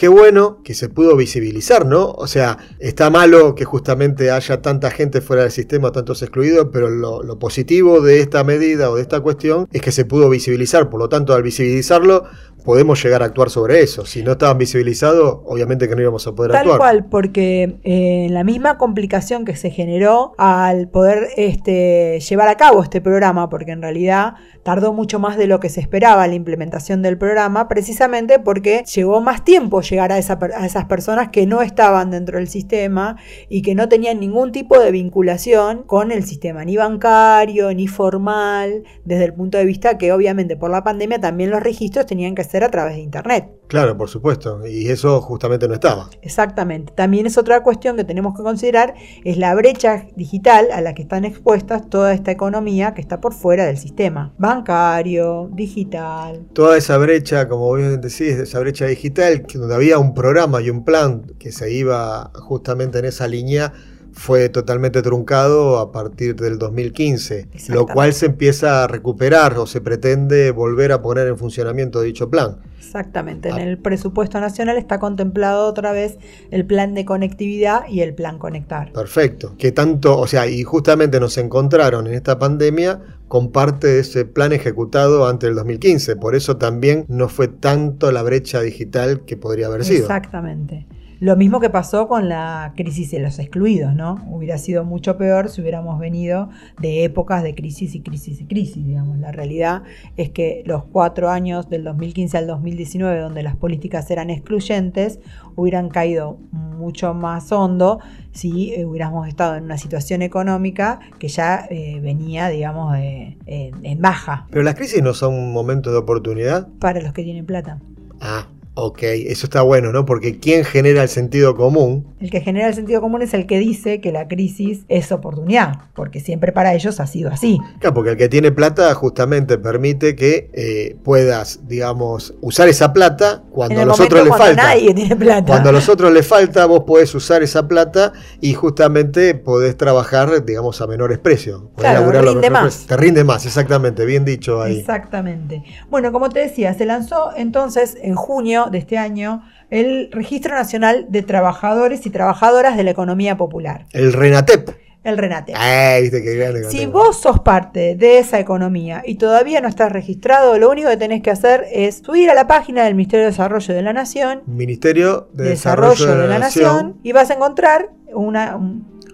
qué 0.00 0.08
bueno 0.08 0.62
que 0.64 0.72
se 0.72 0.88
pudo 0.88 1.14
visibilizar, 1.14 1.84
¿no? 1.84 2.12
O 2.12 2.26
sea, 2.26 2.56
está 2.78 3.10
malo 3.10 3.54
que 3.54 3.66
justamente 3.66 4.30
haya 4.30 4.62
tanta 4.62 4.90
gente 4.90 5.20
fuera 5.20 5.42
del 5.42 5.52
sistema, 5.52 5.92
tantos 5.92 6.22
excluidos, 6.22 6.68
pero 6.72 6.88
lo, 6.88 7.38
positivo 7.38 8.00
de 8.00 8.20
esta 8.20 8.42
medida 8.42 8.90
o 8.90 8.96
de 8.96 9.02
esta 9.02 9.20
cuestión 9.20 9.68
es 9.70 9.82
que 9.82 9.92
se 9.92 10.06
pudo 10.06 10.30
visibilizar. 10.30 10.88
Por 10.88 11.00
lo 11.00 11.10
tanto, 11.10 11.34
al 11.34 11.42
visibilizarlo, 11.42 12.24
podemos 12.64 13.02
llegar 13.02 13.22
a 13.22 13.26
actuar 13.26 13.50
sobre 13.50 13.80
eso. 13.80 14.04
Si 14.06 14.22
no 14.22 14.32
estaban 14.32 14.58
visibilizados, 14.58 15.40
obviamente 15.44 15.88
que 15.88 15.94
no 15.94 16.02
íbamos 16.02 16.26
a 16.26 16.32
poder 16.32 16.52
Tal 16.52 16.62
actuar. 16.62 16.78
cual, 16.78 17.06
porque 17.06 17.80
eh, 17.84 18.28
la 18.30 18.44
misma 18.44 18.78
complicación 18.78 19.44
que 19.44 19.56
se 19.56 19.70
generó 19.70 20.34
al 20.38 20.88
poder 20.88 21.28
este, 21.36 22.20
llevar 22.20 22.48
a 22.48 22.56
cabo 22.56 22.82
este 22.82 23.00
programa, 23.00 23.48
porque 23.48 23.72
en 23.72 23.82
realidad 23.82 24.34
tardó 24.62 24.92
mucho 24.92 25.18
más 25.18 25.36
de 25.36 25.46
lo 25.46 25.60
que 25.60 25.68
se 25.68 25.80
esperaba 25.80 26.26
la 26.26 26.34
implementación 26.34 27.02
del 27.02 27.18
programa, 27.18 27.68
precisamente 27.68 28.38
porque 28.38 28.84
llevó 28.92 29.20
más 29.20 29.44
tiempo 29.44 29.80
llegar 29.80 30.12
a, 30.12 30.18
esa 30.18 30.38
a 30.56 30.66
esas 30.66 30.84
personas 30.84 31.30
que 31.30 31.46
no 31.46 31.62
estaban 31.62 32.10
dentro 32.10 32.38
del 32.38 32.48
sistema 32.48 33.16
y 33.48 33.62
que 33.62 33.74
no 33.74 33.88
tenían 33.88 34.20
ningún 34.20 34.52
tipo 34.52 34.78
de 34.78 34.90
vinculación 34.90 35.82
con 35.84 36.12
el 36.12 36.24
sistema, 36.24 36.64
ni 36.64 36.76
bancario, 36.76 37.72
ni 37.74 37.88
formal, 37.88 38.84
desde 39.04 39.24
el 39.24 39.34
punto 39.34 39.58
de 39.58 39.64
vista 39.64 39.98
que 39.98 40.12
obviamente 40.12 40.56
por 40.56 40.70
la 40.70 40.84
pandemia 40.84 41.20
también 41.20 41.50
los 41.50 41.62
registros 41.62 42.06
tenían 42.06 42.34
que 42.34 42.42
ser 42.50 42.64
a 42.64 42.70
través 42.70 42.94
de 42.94 43.00
Internet. 43.00 43.48
Claro, 43.68 43.96
por 43.96 44.08
supuesto. 44.08 44.66
Y 44.66 44.88
eso 44.88 45.20
justamente 45.20 45.68
no 45.68 45.74
estaba. 45.74 46.10
Exactamente. 46.22 46.92
También 46.96 47.26
es 47.26 47.38
otra 47.38 47.62
cuestión 47.62 47.96
que 47.96 48.02
tenemos 48.02 48.36
que 48.36 48.42
considerar, 48.42 48.94
es 49.24 49.38
la 49.38 49.54
brecha 49.54 50.06
digital 50.16 50.68
a 50.72 50.80
la 50.80 50.92
que 50.92 51.02
están 51.02 51.24
expuestas 51.24 51.88
toda 51.88 52.12
esta 52.12 52.32
economía 52.32 52.94
que 52.94 53.00
está 53.00 53.20
por 53.20 53.32
fuera 53.32 53.66
del 53.66 53.78
sistema. 53.78 54.34
Bancario, 54.38 55.48
digital. 55.52 56.46
Toda 56.52 56.76
esa 56.76 56.98
brecha, 56.98 57.48
como 57.48 57.66
vos 57.66 57.80
decís, 58.00 58.20
esa 58.20 58.58
brecha 58.58 58.86
digital, 58.86 59.46
que 59.46 59.58
donde 59.58 59.76
había 59.76 59.98
un 59.98 60.14
programa 60.14 60.60
y 60.60 60.70
un 60.70 60.84
plan 60.84 61.22
que 61.38 61.52
se 61.52 61.72
iba 61.72 62.32
justamente 62.34 62.98
en 62.98 63.04
esa 63.04 63.28
línea, 63.28 63.72
fue 64.12 64.48
totalmente 64.48 65.02
truncado 65.02 65.78
a 65.78 65.92
partir 65.92 66.36
del 66.36 66.58
2015, 66.58 67.48
lo 67.68 67.86
cual 67.86 68.12
se 68.12 68.26
empieza 68.26 68.84
a 68.84 68.86
recuperar 68.86 69.58
o 69.58 69.66
se 69.66 69.80
pretende 69.80 70.50
volver 70.50 70.92
a 70.92 71.02
poner 71.02 71.28
en 71.28 71.36
funcionamiento 71.38 72.00
dicho 72.00 72.28
plan. 72.30 72.58
Exactamente. 72.78 73.50
En 73.50 73.54
Ah. 73.54 73.62
el 73.62 73.78
presupuesto 73.78 74.40
nacional 74.40 74.76
está 74.76 74.98
contemplado 74.98 75.66
otra 75.66 75.92
vez 75.92 76.18
el 76.50 76.66
plan 76.66 76.94
de 76.94 77.04
conectividad 77.04 77.86
y 77.88 78.00
el 78.00 78.14
plan 78.14 78.38
conectar. 78.38 78.92
Perfecto. 78.92 79.54
Que 79.58 79.70
tanto, 79.70 80.18
o 80.18 80.26
sea, 80.26 80.46
y 80.48 80.64
justamente 80.64 81.20
nos 81.20 81.38
encontraron 81.38 82.06
en 82.08 82.14
esta 82.14 82.38
pandemia 82.38 83.00
con 83.28 83.52
parte 83.52 83.86
de 83.86 84.00
ese 84.00 84.24
plan 84.24 84.52
ejecutado 84.52 85.28
antes 85.28 85.46
del 85.48 85.54
2015. 85.56 86.16
Por 86.16 86.34
eso 86.34 86.56
también 86.56 87.04
no 87.06 87.28
fue 87.28 87.46
tanto 87.46 88.10
la 88.10 88.22
brecha 88.22 88.60
digital 88.60 89.24
que 89.24 89.36
podría 89.36 89.66
haber 89.68 89.84
sido. 89.84 90.00
Exactamente. 90.00 90.86
Lo 91.20 91.36
mismo 91.36 91.60
que 91.60 91.68
pasó 91.68 92.08
con 92.08 92.30
la 92.30 92.72
crisis 92.74 93.10
de 93.10 93.18
los 93.18 93.38
excluidos, 93.38 93.94
¿no? 93.94 94.24
Hubiera 94.30 94.56
sido 94.56 94.86
mucho 94.86 95.18
peor 95.18 95.50
si 95.50 95.60
hubiéramos 95.60 95.98
venido 95.98 96.48
de 96.80 97.04
épocas 97.04 97.42
de 97.42 97.54
crisis 97.54 97.94
y 97.94 98.00
crisis 98.00 98.40
y 98.40 98.46
crisis, 98.46 98.82
digamos. 98.86 99.18
La 99.18 99.30
realidad 99.30 99.82
es 100.16 100.30
que 100.30 100.62
los 100.64 100.84
cuatro 100.84 101.28
años 101.28 101.68
del 101.68 101.84
2015 101.84 102.38
al 102.38 102.46
2019, 102.46 103.20
donde 103.20 103.42
las 103.42 103.54
políticas 103.54 104.10
eran 104.10 104.30
excluyentes, 104.30 105.20
hubieran 105.56 105.90
caído 105.90 106.38
mucho 106.52 107.12
más 107.12 107.52
hondo 107.52 107.98
si 108.32 108.72
eh, 108.72 108.86
hubiéramos 108.86 109.28
estado 109.28 109.56
en 109.56 109.64
una 109.64 109.76
situación 109.76 110.22
económica 110.22 111.00
que 111.18 111.28
ya 111.28 111.66
eh, 111.68 112.00
venía, 112.00 112.48
digamos, 112.48 112.96
en 112.96 114.00
baja. 114.00 114.46
Pero 114.48 114.62
las 114.62 114.74
crisis 114.74 115.02
no 115.02 115.12
son 115.12 115.34
un 115.34 115.52
momento 115.52 115.92
de 115.92 115.98
oportunidad. 115.98 116.66
Para 116.78 117.02
los 117.02 117.12
que 117.12 117.24
tienen 117.24 117.44
plata. 117.44 117.78
Ah, 118.22 118.46
Ok, 118.74 119.02
eso 119.02 119.46
está 119.46 119.62
bueno, 119.62 119.90
¿no? 119.92 120.06
Porque 120.06 120.38
¿quién 120.38 120.64
genera 120.64 121.02
el 121.02 121.08
sentido 121.08 121.56
común? 121.56 122.14
El 122.20 122.30
que 122.30 122.40
genera 122.40 122.68
el 122.68 122.74
sentido 122.74 123.00
común 123.00 123.20
es 123.20 123.34
el 123.34 123.46
que 123.46 123.58
dice 123.58 124.00
que 124.00 124.12
la 124.12 124.28
crisis 124.28 124.84
es 124.88 125.10
oportunidad, 125.10 125.90
porque 125.94 126.20
siempre 126.20 126.52
para 126.52 126.72
ellos 126.72 127.00
ha 127.00 127.06
sido 127.08 127.30
así. 127.30 127.58
Claro, 127.80 127.94
porque 127.94 128.10
el 128.10 128.16
que 128.16 128.28
tiene 128.28 128.52
plata 128.52 128.94
justamente 128.94 129.58
permite 129.58 130.14
que 130.14 130.50
eh, 130.52 130.96
puedas, 131.02 131.66
digamos, 131.66 132.34
usar 132.40 132.68
esa 132.68 132.92
plata 132.92 133.42
cuando 133.50 133.80
a 133.80 133.84
los 133.84 133.98
otros 133.98 134.24
le 134.24 134.30
falta. 134.30 134.62
Nadie 134.62 134.94
tiene 134.94 135.16
plata. 135.16 135.46
Cuando 135.46 135.70
a 135.70 135.72
los 135.72 135.88
otros 135.88 136.12
le 136.12 136.22
falta, 136.22 136.64
vos 136.66 136.84
podés 136.84 137.12
usar 137.14 137.42
esa 137.42 137.66
plata 137.66 138.12
y 138.40 138.54
justamente 138.54 139.34
podés 139.34 139.76
trabajar, 139.76 140.44
digamos, 140.44 140.80
a 140.80 140.86
menores 140.86 141.18
precios. 141.18 141.62
Claro, 141.76 142.10
te 142.10 142.22
rinde 142.22 142.50
más. 142.50 142.86
Te 142.86 142.96
rinde 142.96 143.24
más, 143.24 143.44
exactamente, 143.46 144.04
bien 144.04 144.24
dicho 144.24 144.62
ahí. 144.62 144.78
Exactamente. 144.78 145.64
Bueno, 145.90 146.12
como 146.12 146.28
te 146.28 146.38
decía, 146.38 146.72
se 146.74 146.86
lanzó 146.86 147.30
entonces 147.36 147.98
en 148.00 148.14
junio 148.14 148.59
de 148.66 148.78
este 148.78 148.98
año 148.98 149.42
el 149.70 150.10
Registro 150.12 150.54
Nacional 150.54 151.06
de 151.08 151.22
Trabajadores 151.22 152.04
y 152.04 152.10
Trabajadoras 152.10 152.76
de 152.76 152.84
la 152.84 152.90
Economía 152.90 153.36
Popular. 153.36 153.86
El 153.92 154.12
RENATEP. 154.12 154.70
El 155.02 155.16
RENATEP. 155.16 155.56
qué 155.56 156.64
si 156.68 156.84
vos 156.84 157.18
sos 157.22 157.40
parte 157.40 157.94
de 157.94 158.18
esa 158.18 158.38
economía 158.38 159.02
y 159.06 159.14
todavía 159.14 159.62
no 159.62 159.68
estás 159.68 159.90
registrado, 159.90 160.58
lo 160.58 160.70
único 160.70 160.90
que 160.90 160.98
tenés 160.98 161.22
que 161.22 161.30
hacer 161.30 161.64
es 161.72 162.02
subir 162.04 162.28
a 162.28 162.34
la 162.34 162.46
página 162.46 162.84
del 162.84 162.94
Ministerio 162.94 163.24
de 163.24 163.30
Desarrollo 163.30 163.72
de 163.72 163.80
la 163.80 163.94
Nación. 163.94 164.42
Ministerio 164.46 165.30
de, 165.32 165.44
Desarrollo, 165.50 166.16
de, 166.16 166.28
la, 166.28 166.38
Nación, 166.38 166.98
Y 167.02 167.12
vas 167.12 167.30
a 167.30 167.34
encontrar 167.34 167.90
una, 168.12 168.58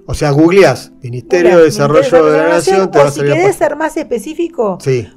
o 0.06 0.14
sea, 0.14 0.30
googleás 0.30 0.92
Ministerio 1.02 1.58
de 1.58 1.64
Desarrollo 1.64 2.25
de 2.25 2.38
la 2.38 2.48
Nación, 2.48 2.90
te 2.90 2.98
va 2.98 3.06
a 3.06 3.10
salir 3.10 3.32
si 3.32 3.38
querés 3.38 3.56
ser 3.56 3.76
más 3.76 3.96
específico, 3.96 4.78
sí. 4.80 5.08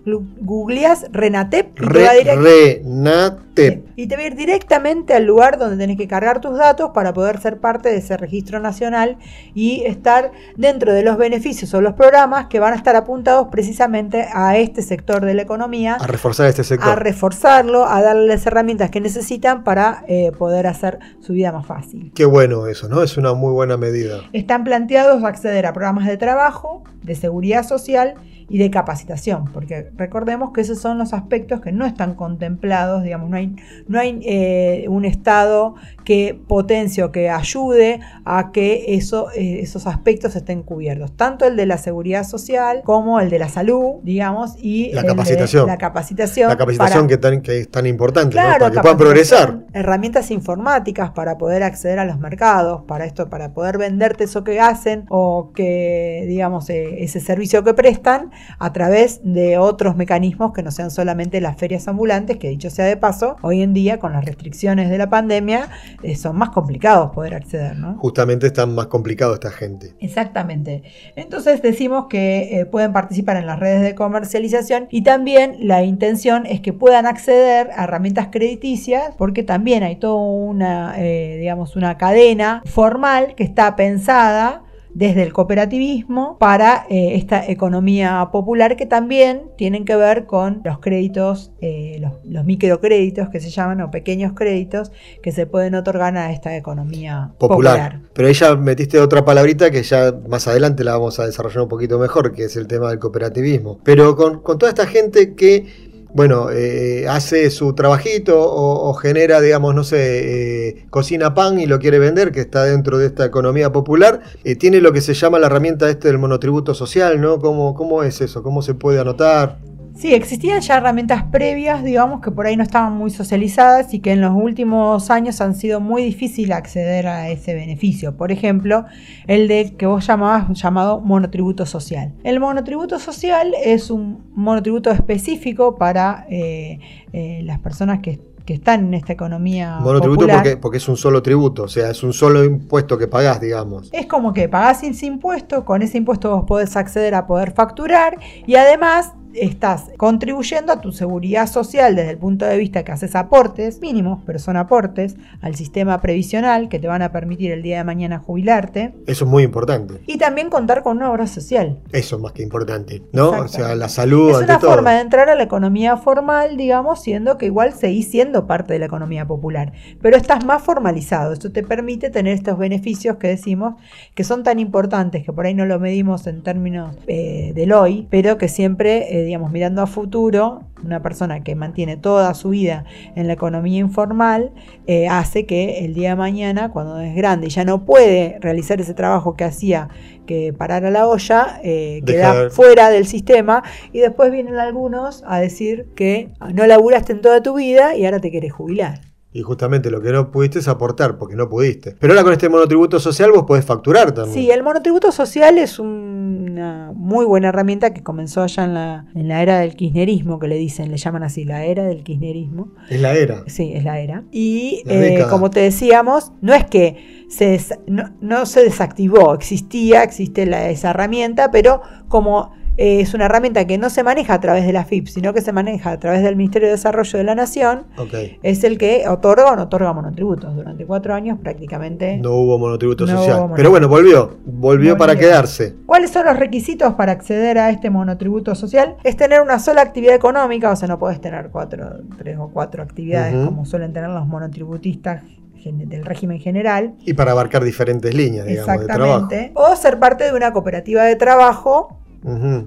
googleás 0.42 1.06
Renatep 1.12 1.80
y 1.82 1.88
te 1.88 2.04
va 2.04 2.36
Renatep. 2.36 3.90
Y 3.96 4.08
te 4.08 4.16
va 4.16 4.22
a 4.22 4.26
ir 4.26 4.36
directamente 4.36 5.14
al 5.14 5.26
lugar 5.26 5.60
donde 5.60 5.78
tenés 5.78 5.98
que 5.98 6.08
cargar 6.08 6.40
tus 6.40 6.58
datos 6.58 6.92
para 6.94 7.14
poder 7.14 7.42
ser 7.42 7.60
parte 7.60 7.90
de 7.90 7.98
ese 7.98 8.16
registro 8.16 8.60
nacional 8.60 9.18
y 9.54 9.84
estar 9.86 10.32
dentro 10.56 10.94
de 10.94 11.04
los 11.04 11.18
beneficios 11.18 11.74
o 11.74 11.82
los 11.82 11.94
programas 11.94 12.48
que 12.48 12.60
van 12.60 12.74
a 12.74 12.78
estar 12.78 12.96
apuntados 12.96 13.50
precisamente 13.52 14.28
a 14.34 14.58
este 14.58 14.82
sector 14.82 15.26
de 15.26 15.34
la 15.34 15.42
economía. 15.42 15.96
A 15.96 16.08
reforzar 16.08 16.48
este 16.48 16.64
sector. 16.64 16.90
A 16.90 16.96
reforzarlo, 16.96 17.86
a 17.86 18.02
darle 18.02 18.28
las 18.28 18.46
herramientas 18.46 18.90
que 18.90 19.02
necesitan 19.02 19.64
para 19.64 20.06
eh, 20.08 20.32
poder 20.38 20.68
hacer 20.68 21.00
su 21.20 21.34
vida 21.34 21.52
más 21.52 21.66
fácil. 21.66 22.12
Qué 22.16 22.26
bueno 22.26 22.68
eso, 22.68 22.88
¿no? 22.88 23.04
Es 23.04 23.18
una 23.18 23.34
muy 23.34 23.52
buena 23.52 23.76
medida. 23.76 24.22
Están 24.32 24.64
planteados 24.80 25.26
acceder 25.26 25.66
a 25.66 25.74
programas 25.74 26.06
de 26.08 26.16
trabajo, 26.16 26.86
de 27.04 27.14
seguridad 27.14 27.68
social 27.68 28.14
y 28.50 28.58
de 28.58 28.72
capacitación, 28.72 29.46
porque 29.54 29.92
recordemos 29.96 30.52
que 30.54 30.62
esos 30.62 30.80
son 30.80 30.98
los 30.98 31.14
aspectos 31.14 31.62
que 31.62 31.72
no 31.72 31.86
están 31.86 32.16
contemplados, 32.16 33.04
digamos, 33.04 33.30
no 33.30 33.38
hay, 33.38 33.56
no 33.88 34.00
hay 34.00 34.20
eh, 34.24 34.86
un 34.90 35.06
Estado 35.06 35.76
que 36.04 36.40
potencie 36.48 37.04
o 37.04 37.12
que 37.12 37.30
ayude 37.30 38.00
a 38.26 38.52
que 38.52 38.96
eso, 38.96 39.30
eh, 39.36 39.60
esos 39.62 39.86
aspectos 39.86 40.36
estén 40.36 40.64
cubiertos, 40.64 41.16
tanto 41.16 41.46
el 41.46 41.56
de 41.56 41.66
la 41.66 41.78
seguridad 41.78 42.24
social 42.24 42.82
como 42.84 43.20
el 43.20 43.30
de 43.30 43.40
la 43.40 43.50
salud, 43.50 43.98
digamos, 44.04 44.56
y 44.58 44.92
la 44.94 45.04
capacitación. 45.04 45.68
la 45.68 45.78
capacitación. 45.78 46.50
La 46.50 46.58
capacitación 46.58 47.08
que, 47.08 47.18
tan, 47.18 47.42
que 47.42 47.60
es 47.60 47.70
tan 47.70 47.86
importante, 47.86 48.36
para 48.36 48.72
que 48.72 48.80
puedan 48.80 48.98
progresar. 48.98 49.60
Herramientas 49.74 50.32
informáticas 50.32 51.12
para 51.12 51.38
poder 51.38 51.64
acceder 51.64 52.00
a 52.00 52.06
los 52.06 52.20
mercados, 52.20 52.84
para 52.88 53.06
esto, 53.06 53.30
para 53.30 53.54
poder 53.54 53.78
venderte 53.78 54.24
eso 54.24 54.44
que 54.44 54.60
hacen 54.60 55.06
o 55.10 55.52
que, 55.54 56.26
digamos, 56.28 56.70
eh, 56.70 57.04
ese 57.04 57.20
servicio 57.20 57.64
que 57.64 57.74
prestan 57.74 58.32
a 58.58 58.74
través 58.74 59.22
de 59.24 59.58
otros 59.58 59.96
mecanismos 59.96 60.54
que 60.54 60.64
no 60.64 60.72
sean 60.72 60.92
solamente 60.92 61.42
las 61.42 61.58
ferias 61.58 61.88
ambulantes, 61.88 62.38
que 62.38 62.50
dicho 62.50 62.70
sea 62.70 62.86
de 62.86 62.98
paso, 62.98 63.38
hoy 63.42 63.62
en 63.62 63.74
día 63.74 64.00
con 64.00 64.14
las 64.14 64.26
restricciones 64.26 64.90
de 64.90 64.98
la 64.98 65.10
pandemia 65.10 65.70
eh, 66.04 66.16
son 66.16 66.38
más 66.38 66.50
complicados 66.50 67.12
poder 67.12 67.36
acceder, 67.36 67.76
¿no? 67.76 67.96
Justamente 68.00 68.48
están 68.48 68.74
más 68.76 68.88
complicados 68.88 69.36
esta 69.36 69.52
gente. 69.52 69.96
Exactamente. 70.00 70.84
Entonces 71.16 71.62
decimos 71.62 72.06
que 72.10 72.60
eh, 72.60 72.66
pueden 72.66 72.94
participar 72.94 73.38
en 73.38 73.46
las 73.46 73.60
redes 73.60 73.82
de 73.82 73.96
comercialización 73.96 74.88
y 74.90 75.04
también 75.04 75.56
la 75.62 75.84
intención 75.84 76.46
es 76.46 76.62
que 76.62 76.74
puedan 76.74 77.06
acceder 77.06 77.70
a 77.76 77.84
herramientas 77.84 78.28
crediticias 78.32 79.16
porque 79.18 79.44
también 79.44 79.84
hay 79.84 79.96
toda 79.96 80.16
una, 80.16 80.96
eh, 80.98 81.38
digamos, 81.40 81.76
una 81.76 81.98
cadena 81.98 82.62
formal 82.66 83.36
que 83.36 83.44
está 83.44 83.76
pensada 83.76 84.64
desde 85.00 85.24
el 85.24 85.32
cooperativismo 85.32 86.38
para 86.40 86.86
eh, 86.90 87.16
esta 87.16 87.50
economía 87.50 88.28
popular 88.34 88.76
que 88.76 88.86
también 88.86 89.44
tienen 89.58 89.86
que 89.86 89.96
ver 89.96 90.26
con 90.26 90.60
los 90.66 90.80
créditos, 90.80 91.54
eh, 91.62 92.02
los, 92.02 92.44
microcréditos 92.44 93.30
que 93.30 93.40
se 93.40 93.50
llaman 93.50 93.80
o 93.80 93.92
pequeños 93.92 94.34
créditos 94.34 94.92
que 95.24 95.32
se 95.32 95.46
pueden 95.46 95.76
otorgar 95.76 96.18
a 96.18 96.34
esta 96.34 96.58
economía 96.58 97.32
popular. 97.38 98.02
Pero 98.12 98.28
ella 98.28 98.58
metiste 98.58 99.00
otra 99.00 99.24
palabrita 99.24 99.72
que 99.72 99.84
ya 99.84 100.14
más 100.28 100.50
adelante 100.50 100.84
la 100.84 100.92
vamos 100.98 101.18
a 101.22 101.26
desarrollar 101.26 101.62
un 101.62 101.70
poquito 101.70 101.98
mejor, 101.98 102.34
que 102.34 102.44
es 102.44 102.58
el 102.58 102.68
tema 102.68 102.90
del 102.90 103.00
cooperativismo. 103.00 103.80
Pero 103.86 104.18
con, 104.18 104.42
con 104.42 104.60
toda 104.60 104.70
esta 104.70 104.86
gente 104.86 105.34
que 105.34 105.89
bueno, 106.14 106.50
eh, 106.52 107.08
hace 107.08 107.50
su 107.52 107.74
trabajito 107.74 108.36
o, 108.40 108.94
genera, 108.94 109.42
digamos, 109.42 109.76
no 109.76 109.84
sé, 109.84 110.70
eh, 110.70 110.86
cocina 110.90 111.34
pan 111.34 111.60
y 111.60 111.66
lo 111.66 111.80
quiere 111.80 112.00
vender, 112.00 112.32
que 112.32 112.42
está 112.42 112.64
dentro 112.64 112.98
de 112.98 113.08
esta 113.08 113.26
economía 113.26 113.72
popular, 113.72 114.22
eh, 114.44 114.56
tiene 114.56 114.82
lo 114.82 114.92
que 114.92 115.02
se 115.02 115.14
llama 115.14 115.40
la 115.40 115.48
herramienta 115.48 115.90
este 115.90 116.08
del 116.08 116.18
monotributo 116.18 116.74
social, 116.74 117.22
¿no? 117.22 117.40
¿Cómo, 117.40 117.74
¿Cómo 117.76 118.04
es 118.04 118.22
eso? 118.22 118.42
¿Cómo 118.42 118.62
se 118.62 118.74
puede 118.74 119.00
anotar? 119.00 119.58
Sí, 120.00 120.14
existían 120.14 120.62
ya 120.62 120.78
herramientas 120.78 121.24
previas, 121.24 121.84
digamos, 121.84 122.22
que 122.22 122.32
por 122.32 122.48
ahí 122.48 122.56
no 122.56 122.64
estaban 122.64 122.94
muy 122.94 123.10
socializadas 123.10 123.94
y 123.94 124.00
que 124.00 124.14
en 124.14 124.22
los 124.22 124.32
últimos 124.34 125.10
años 125.10 125.42
han 125.42 125.56
sido 125.56 125.82
muy 125.82 126.04
difícil 126.04 126.54
acceder 126.54 127.06
a 127.06 127.28
ese 127.28 127.54
beneficio. 127.54 128.16
Por 128.16 128.32
ejemplo, 128.32 128.86
el 129.28 129.50
de 129.50 129.76
que 129.76 129.88
vos 129.88 130.08
llamabas 130.08 130.58
llamado 130.58 131.02
monotributo 131.02 131.66
social. 131.66 132.14
El 132.24 132.40
monotributo 132.40 132.98
social 132.98 133.54
es 133.62 133.92
un 133.92 134.24
monotributo 134.34 134.90
específico 134.90 135.76
para 135.76 136.26
eh, 136.30 136.80
eh, 137.12 137.42
las 137.44 137.60
personas 137.60 138.00
que 138.00 138.22
están 138.54 138.86
en 138.86 138.94
esta 138.94 139.14
economía. 139.14 139.80
Monotributo 139.82 140.28
porque, 140.28 140.58
porque 140.58 140.78
es 140.78 140.88
un 140.88 140.98
solo 140.98 141.22
tributo, 141.22 141.64
o 141.64 141.68
sea, 141.68 141.90
es 141.90 142.04
un 142.04 142.14
solo 142.14 142.44
impuesto 142.44 142.98
que 142.98 143.08
pagás, 143.08 143.40
digamos. 143.40 143.90
Es 143.92 144.06
como 144.06 144.34
que 144.34 144.50
pagás 144.50 144.82
ese 144.84 145.06
impuesto, 145.06 145.66
con 145.66 145.82
ese 145.82 145.98
impuesto 145.98 146.32
vos 146.32 146.46
podés 146.48 146.76
acceder 146.76 147.16
a 147.16 147.28
poder 147.28 147.52
facturar 147.52 148.18
y 148.48 148.56
además 148.56 149.14
estás 149.34 149.90
contribuyendo 149.98 150.74
a 150.74 150.82
tu 150.82 150.92
seguridad 150.92 151.48
social 151.48 151.96
desde 151.96 152.12
el 152.12 152.18
punto 152.18 152.46
de 152.46 152.58
vista 152.58 152.84
que 152.84 152.92
haces 152.92 153.16
aportes 153.16 153.80
mínimos, 153.82 154.22
pero 154.26 154.40
son 154.40 154.58
aportes 154.58 155.16
al 155.42 155.56
sistema 155.56 156.02
previsional 156.02 156.70
que 156.70 156.80
te 156.80 156.88
van 156.88 157.02
a 157.02 157.12
permitir 157.12 157.52
el 157.52 157.62
día 157.62 157.78
de 157.78 157.84
mañana 157.84 158.20
jubilarte. 158.20 158.94
Eso 159.08 159.26
es 159.26 159.32
muy 159.32 159.44
importante. 159.44 159.96
Y 160.08 160.18
también 160.18 160.50
contar 160.50 160.84
con 160.84 160.98
una 160.98 161.12
obra 161.12 161.28
social. 161.28 161.80
Eso 161.92 162.16
es 162.16 162.22
más 162.22 162.32
que 162.32 162.44
importante, 162.44 163.04
¿no? 163.12 163.32
O 163.32 163.48
sea, 163.48 163.76
la 163.76 163.90
salud. 163.90 164.32
Es 164.32 164.38
una 164.44 164.60
forma 164.60 164.94
de 164.94 165.02
entrar 165.02 165.30
a 165.30 165.36
la 165.36 165.44
economía 165.44 165.98
formal, 165.98 166.58
digamos, 166.58 167.02
siendo 167.02 167.38
que 167.38 167.46
igual 167.46 167.74
seguís 167.74 168.10
siendo 168.10 168.48
parte 168.48 168.74
de 168.74 168.80
la 168.80 168.86
economía 168.86 169.26
popular, 169.26 169.74
pero 170.02 170.18
estás 170.18 170.46
más 170.46 170.62
formalizado. 170.64 171.34
Esto 171.34 171.52
te 171.52 171.64
permite 171.64 172.10
tener 172.10 172.34
estos 172.34 172.58
beneficios 172.58 173.18
que 173.18 173.28
decimos 173.28 173.76
que 174.16 174.24
son 174.24 174.44
tan 174.44 174.60
importantes 174.60 175.24
que 175.24 175.34
por 175.34 175.46
ahí 175.46 175.54
no 175.54 175.66
lo 175.66 175.80
medimos 175.80 176.28
en 176.28 176.44
términos 176.44 176.96
eh, 177.08 177.52
del 177.56 177.74
hoy, 177.74 178.08
pero 178.10 178.38
que 178.38 178.48
siempre 178.48 179.19
eh, 179.19 179.19
digamos, 179.24 179.52
mirando 179.52 179.82
a 179.82 179.88
futuro, 179.88 180.64
una 180.84 181.02
persona 181.02 181.44
que 181.44 181.56
mantiene 181.56 181.98
toda 181.98 182.34
su 182.34 182.50
vida 182.50 182.86
en 183.16 183.28
la 183.28 183.34
economía 183.34 183.80
informal, 183.80 184.52
eh, 184.88 185.08
hace 185.08 185.46
que 185.46 185.86
el 185.86 185.94
día 185.94 186.12
de 186.12 186.16
mañana, 186.16 186.72
cuando 186.72 187.00
es 187.00 187.16
grande 187.16 187.48
y 187.48 187.50
ya 187.50 187.66
no 187.66 187.86
puede 187.86 188.38
realizar 188.40 188.80
ese 188.80 188.94
trabajo 188.94 189.36
que 189.36 189.44
hacía 189.44 189.90
que 190.26 190.54
parar 190.54 190.86
a 190.86 190.92
la 190.92 191.08
olla, 191.08 191.60
eh, 191.64 192.02
queda 192.06 192.50
fuera 192.50 192.90
del 192.90 193.08
sistema 193.08 193.64
y 193.92 194.00
después 194.00 194.32
vienen 194.32 194.56
algunos 194.56 195.24
a 195.26 195.40
decir 195.40 195.88
que 195.96 196.32
no 196.54 196.68
laburaste 196.68 197.14
en 197.14 197.22
toda 197.22 197.42
tu 197.42 197.56
vida 197.56 197.96
y 197.96 198.06
ahora 198.06 198.20
te 198.20 198.30
quieres 198.30 198.54
jubilar. 198.54 199.09
Y 199.32 199.42
justamente 199.44 199.92
lo 199.92 200.02
que 200.02 200.12
no 200.12 200.32
pudiste 200.32 200.58
es 200.60 200.68
aportar, 200.68 201.18
porque 201.20 201.36
no 201.36 201.48
pudiste. 201.50 201.96
Pero 202.00 202.14
ahora 202.14 202.24
con 202.24 202.34
este 202.34 202.50
monotributo 202.50 203.00
social 203.00 203.32
vos 203.32 203.44
podés 203.46 203.64
facturar 203.64 204.12
también. 204.12 204.34
Sí, 204.34 204.50
el 204.50 204.64
monotributo 204.64 205.12
social 205.12 205.60
es 205.60 205.78
una 205.78 206.92
muy 206.96 207.26
buena 207.26 207.50
herramienta 207.50 207.94
que 207.94 208.02
comenzó 208.02 208.42
allá 208.42 208.64
en 208.66 208.74
la, 208.74 209.06
en 209.14 209.28
la 209.28 209.42
era 209.44 209.60
del 209.60 209.76
kirchnerismo, 209.76 210.40
que 210.40 210.48
le 210.48 210.56
dicen, 210.56 210.90
le 210.90 210.98
llaman 210.98 211.22
así, 211.24 211.46
la 211.46 211.64
era 211.64 211.84
del 211.86 212.04
kirchnerismo. 212.04 212.74
Es 212.90 213.00
la 213.02 213.14
era. 213.14 213.44
Sí, 213.48 213.72
es 213.74 213.84
la 213.84 214.00
era. 214.00 214.24
Y 214.32 214.82
La 214.86 214.94
eh, 214.96 215.26
como 215.30 215.52
te 215.52 215.60
decíamos, 215.60 216.32
no 216.42 216.56
es 216.56 216.66
que 216.66 217.26
se 217.30 217.60
no, 217.86 218.12
no 218.22 218.48
se 218.48 218.64
desactivó, 218.64 219.36
existía, 219.36 220.02
existe 220.04 220.48
la- 220.48 220.70
esa 220.70 220.90
herramienta, 220.90 221.52
pero 221.52 221.82
como 222.08 222.52
eh, 222.82 223.02
es 223.02 223.14
una 223.14 223.26
herramienta 223.26 223.66
que 223.68 223.78
no 223.78 223.90
se 223.90 224.04
maneja 224.04 224.34
a 224.36 224.40
través 224.40 224.66
de 224.66 224.72
la 224.72 224.86
FIP, 224.86 225.08
sino 225.08 225.34
que 225.34 225.42
se 225.42 225.52
maneja 225.52 225.92
a 225.92 226.00
través 226.00 226.24
del 226.24 226.38
Ministerio 226.38 226.70
de 226.70 226.76
Desarrollo 226.76 227.18
de 227.20 227.26
la 227.26 227.36
Nación, 227.36 227.84
Ok. 227.98 228.14
es 228.42 228.64
el 228.64 228.78
que 228.78 229.04
otorga 229.10 229.52
o 229.52 229.56
no 229.58 229.64
otorga 229.64 229.92
monotributos. 229.92 230.56
Durante 230.56 230.86
cuatro 230.86 231.14
años 231.14 231.38
prácticamente. 231.44 232.18
No 232.18 232.32
hubo 232.36 232.58
monotributo 232.58 233.06
No 233.06 233.18
social. 233.18 233.40
hubo 233.48 233.56
Pero 233.56 233.70
bueno, 233.70 233.90
volvió. 233.90 234.38
Volvió 234.46 234.98
para 234.98 235.18
quedarse. 235.18 235.76
¿Cuáles 235.86 236.12
son 236.12 236.26
los 236.26 236.38
requisitos 236.40 236.94
para 236.94 237.12
acceder 237.12 237.58
a 237.58 237.70
este 237.70 237.90
monotributo 237.90 238.56
social? 238.56 238.96
Es 239.04 239.18
tener 239.18 239.42
una 239.42 239.60
sola 239.60 239.82
actividad 239.82 240.16
económica, 240.16 240.72
o 240.72 240.76
sea, 240.78 240.88
no 240.88 240.98
puedes 241.00 241.20
tener 241.20 241.50
cuatro, 241.50 241.98
tres 242.18 242.38
o 242.40 242.48
cuatro 242.50 242.82
actividades 242.82 243.36
como 243.46 243.66
suelen 243.66 243.92
tener 243.92 244.10
los 244.10 244.26
monotributistas 244.26 245.24
del 245.66 246.06
régimen 246.06 246.40
general. 246.40 246.94
Y 247.06 247.14
para 247.14 247.32
abarcar 247.34 247.64
diferentes 247.66 248.14
líneas, 248.16 248.46
digamos, 248.46 248.80
de 248.80 248.86
trabajo. 248.86 249.14
Exactamente. 249.26 249.52
O 249.56 249.76
ser 249.76 250.00
parte 250.00 250.24
de 250.24 250.34
una 250.34 250.54
cooperativa 250.54 251.04
de 251.04 251.18
trabajo. 251.18 251.98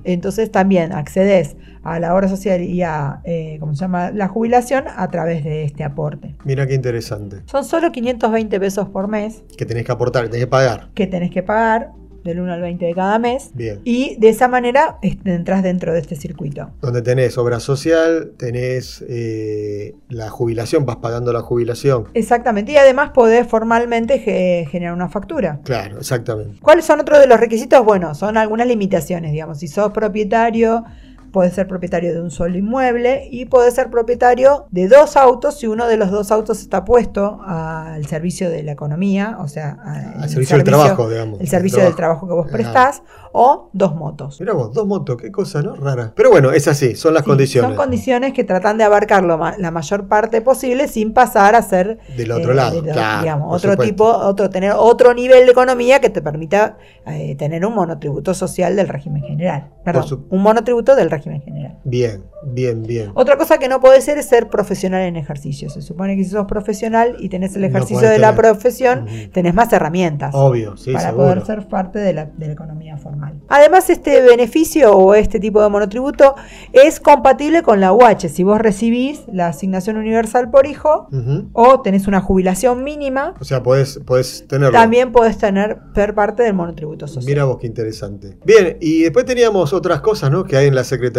Entonces 0.04 0.50
también 0.50 0.92
accedes 0.92 1.56
a 1.82 1.98
la 1.98 2.14
obra 2.14 2.28
social 2.28 2.62
y 2.62 2.82
a, 2.82 3.20
eh, 3.24 3.56
¿cómo 3.60 3.74
se 3.74 3.80
llama?, 3.80 4.10
la 4.12 4.28
jubilación 4.28 4.84
a 4.94 5.08
través 5.08 5.42
de 5.44 5.64
este 5.64 5.82
aporte. 5.84 6.36
Mira 6.44 6.66
qué 6.66 6.74
interesante. 6.74 7.42
Son 7.46 7.64
solo 7.64 7.90
520 7.90 8.60
pesos 8.60 8.88
por 8.88 9.08
mes 9.08 9.42
Que 9.56 9.66
tenés 9.66 9.84
que 9.84 9.92
aportar, 9.92 10.24
que 10.24 10.30
tenés 10.30 10.44
que 10.44 10.50
pagar. 10.50 10.90
que 10.94 11.06
tenés 11.06 11.30
que 11.30 11.42
pagar 11.42 11.90
del 12.24 12.40
1 12.40 12.52
al 12.52 12.60
20 12.60 12.84
de 12.84 12.94
cada 12.94 13.18
mes. 13.18 13.50
Bien. 13.54 13.80
Y 13.84 14.16
de 14.18 14.28
esa 14.28 14.48
manera 14.48 14.98
entras 15.24 15.62
dentro 15.62 15.92
de 15.92 16.00
este 16.00 16.16
circuito. 16.16 16.70
Donde 16.80 17.02
tenés 17.02 17.36
obra 17.38 17.60
social, 17.60 18.32
tenés 18.36 19.04
eh, 19.08 19.94
la 20.08 20.28
jubilación, 20.30 20.84
vas 20.86 20.96
pagando 20.96 21.32
la 21.32 21.40
jubilación. 21.40 22.08
Exactamente. 22.14 22.72
Y 22.72 22.76
además 22.76 23.10
podés 23.10 23.46
formalmente 23.46 24.18
ge- 24.18 24.66
generar 24.70 24.94
una 24.94 25.08
factura. 25.08 25.60
Claro, 25.64 25.98
exactamente. 25.98 26.58
¿Cuáles 26.60 26.84
son 26.84 27.00
otros 27.00 27.18
de 27.20 27.26
los 27.26 27.38
requisitos? 27.40 27.84
Bueno, 27.84 28.14
son 28.14 28.36
algunas 28.36 28.66
limitaciones, 28.66 29.32
digamos. 29.32 29.58
Si 29.58 29.68
sos 29.68 29.92
propietario, 29.92 30.84
podés 31.32 31.54
ser 31.54 31.66
propietario 31.66 32.12
de 32.14 32.20
un 32.20 32.30
solo 32.30 32.56
inmueble 32.56 33.26
y 33.30 33.46
podés 33.46 33.74
ser 33.74 33.90
propietario 33.90 34.66
de 34.70 34.86
dos 34.88 35.16
autos 35.16 35.58
si 35.58 35.66
uno 35.66 35.86
de 35.88 35.96
los 35.96 36.10
dos 36.10 36.30
autos 36.30 36.60
está 36.60 36.84
puesto 36.84 37.40
al 37.46 38.06
servicio 38.06 38.50
de 38.50 38.62
la 38.62 38.72
economía, 38.72 39.38
o 39.40 39.48
sea, 39.48 39.78
Al 40.20 40.28
servicio 40.28 40.56
del 40.56 40.64
trabajo, 40.64 41.08
digamos. 41.08 41.40
el 41.40 41.48
servicio 41.48 41.82
del 41.82 41.94
trabajo 41.96 42.28
que 42.28 42.34
vos 42.34 42.46
prestás, 42.50 43.02
o 43.34 43.70
dos 43.72 43.94
motos. 43.96 44.38
Mirá 44.40 44.52
vos, 44.52 44.74
dos 44.74 44.86
motos, 44.86 45.16
qué 45.16 45.32
cosa, 45.32 45.62
¿no? 45.62 45.74
Rara. 45.74 46.12
Pero 46.14 46.30
bueno, 46.30 46.52
es 46.52 46.68
así, 46.68 46.94
son 46.94 47.14
las 47.14 47.22
Sí, 47.24 47.30
condiciones. 47.30 47.68
Son 47.70 47.76
condiciones 47.78 48.34
que 48.34 48.44
tratan 48.44 48.76
de 48.76 48.84
abarcar 48.84 49.24
lo 49.24 49.38
ma- 49.38 49.56
la 49.56 49.70
mayor 49.70 50.06
parte 50.06 50.42
posible 50.42 50.86
sin 50.86 51.14
pasar 51.14 51.54
a 51.54 51.62
ser 51.62 51.98
Del 52.14 52.30
otro 52.30 52.52
eh, 52.52 52.54
lado, 52.54 52.82
de 52.82 52.88
lo- 52.88 52.92
claro, 52.92 53.20
digamos, 53.22 53.56
otro 53.56 53.70
supuesto. 53.72 53.82
tipo, 53.90 54.04
otro 54.04 54.50
tener 54.50 54.72
otro 54.76 55.14
nivel 55.14 55.46
de 55.46 55.52
economía 55.52 55.98
que 56.00 56.10
te 56.10 56.20
permita 56.20 56.76
eh, 57.06 57.34
tener 57.36 57.64
un 57.64 57.74
monotributo 57.74 58.34
social 58.34 58.76
del 58.76 58.88
régimen 58.88 59.22
general. 59.22 59.70
Perdón, 59.82 60.26
un 60.28 60.42
monotributo 60.42 60.94
del 60.94 61.10
régimen 61.10 61.21
general. 61.30 61.78
Bien, 61.84 62.22
bien, 62.44 62.82
bien. 62.82 63.12
Otra 63.14 63.36
cosa 63.38 63.58
que 63.58 63.68
no 63.68 63.80
puede 63.80 64.00
ser 64.00 64.18
es 64.18 64.26
ser 64.26 64.48
profesional 64.48 65.02
en 65.02 65.16
ejercicio. 65.16 65.70
Se 65.70 65.82
supone 65.82 66.16
que 66.16 66.24
si 66.24 66.30
sos 66.30 66.46
profesional 66.46 67.16
y 67.18 67.28
tenés 67.28 67.54
el 67.56 67.64
ejercicio 67.64 68.08
de 68.08 68.18
la 68.18 68.34
profesión, 68.34 69.04
Ujú. 69.04 69.30
tenés 69.32 69.54
más 69.54 69.72
herramientas 69.72 70.34
Obvio, 70.34 70.76
sí, 70.76 70.92
para 70.92 71.06
seguro. 71.10 71.24
poder 71.26 71.46
ser 71.46 71.68
parte 71.68 71.98
de 71.98 72.12
la, 72.12 72.26
de 72.26 72.46
la 72.48 72.52
economía 72.52 72.96
formal. 72.96 73.40
Además, 73.48 73.88
este 73.90 74.20
beneficio 74.22 74.92
o 74.96 75.14
este 75.14 75.38
tipo 75.38 75.62
de 75.62 75.68
monotributo 75.68 76.34
es 76.72 76.98
compatible 77.00 77.62
con 77.62 77.80
la 77.80 77.92
UH. 77.92 78.28
Si 78.28 78.42
vos 78.42 78.60
recibís 78.60 79.22
la 79.32 79.48
asignación 79.48 79.96
universal 79.96 80.50
por 80.50 80.66
hijo 80.66 81.08
o 81.52 81.80
tenés 81.82 82.06
una 82.06 82.20
jubilación 82.20 82.82
mínima, 82.84 83.34
O 83.40 83.44
sea, 83.44 83.62
podés, 83.62 83.98
podés 84.04 84.46
tenerlo. 84.48 84.72
también 84.78 85.12
podés 85.12 85.38
tener 85.38 85.78
ser 85.94 86.14
parte 86.14 86.42
del 86.42 86.54
monotributo 86.54 87.06
social. 87.06 87.24
Mira 87.26 87.44
vos 87.44 87.58
qué 87.58 87.66
interesante. 87.66 88.38
Bien, 88.44 88.76
y 88.80 89.02
después 89.02 89.24
teníamos 89.24 89.72
otras 89.72 90.00
cosas, 90.00 90.30
¿no? 90.30 90.44
Que 90.44 90.56
hay 90.56 90.66
en 90.66 90.74
la 90.74 90.84
Secretaría 90.84 91.11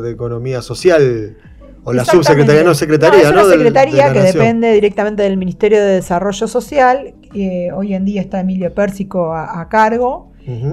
de 0.00 0.10
Economía 0.10 0.62
Social, 0.62 1.36
o 1.84 1.92
la 1.92 2.04
subsecretaría, 2.04 2.62
no, 2.64 2.74
Secretaría, 2.74 3.22
es 3.22 3.30
una 3.30 3.42
¿no? 3.42 3.48
Secretaría 3.48 4.08
de 4.08 4.12
que 4.12 4.20
depende 4.26 4.72
directamente 4.72 5.22
del 5.22 5.36
Ministerio 5.36 5.78
de 5.80 5.94
Desarrollo 5.94 6.46
Social. 6.46 7.14
eh, 7.34 7.70
hoy 7.74 7.94
en 7.94 8.04
día 8.04 8.20
está 8.20 8.40
Emilio 8.40 8.72
Pérsico 8.74 9.32
a- 9.32 9.60
a 9.60 9.68
cargo. 9.68 10.30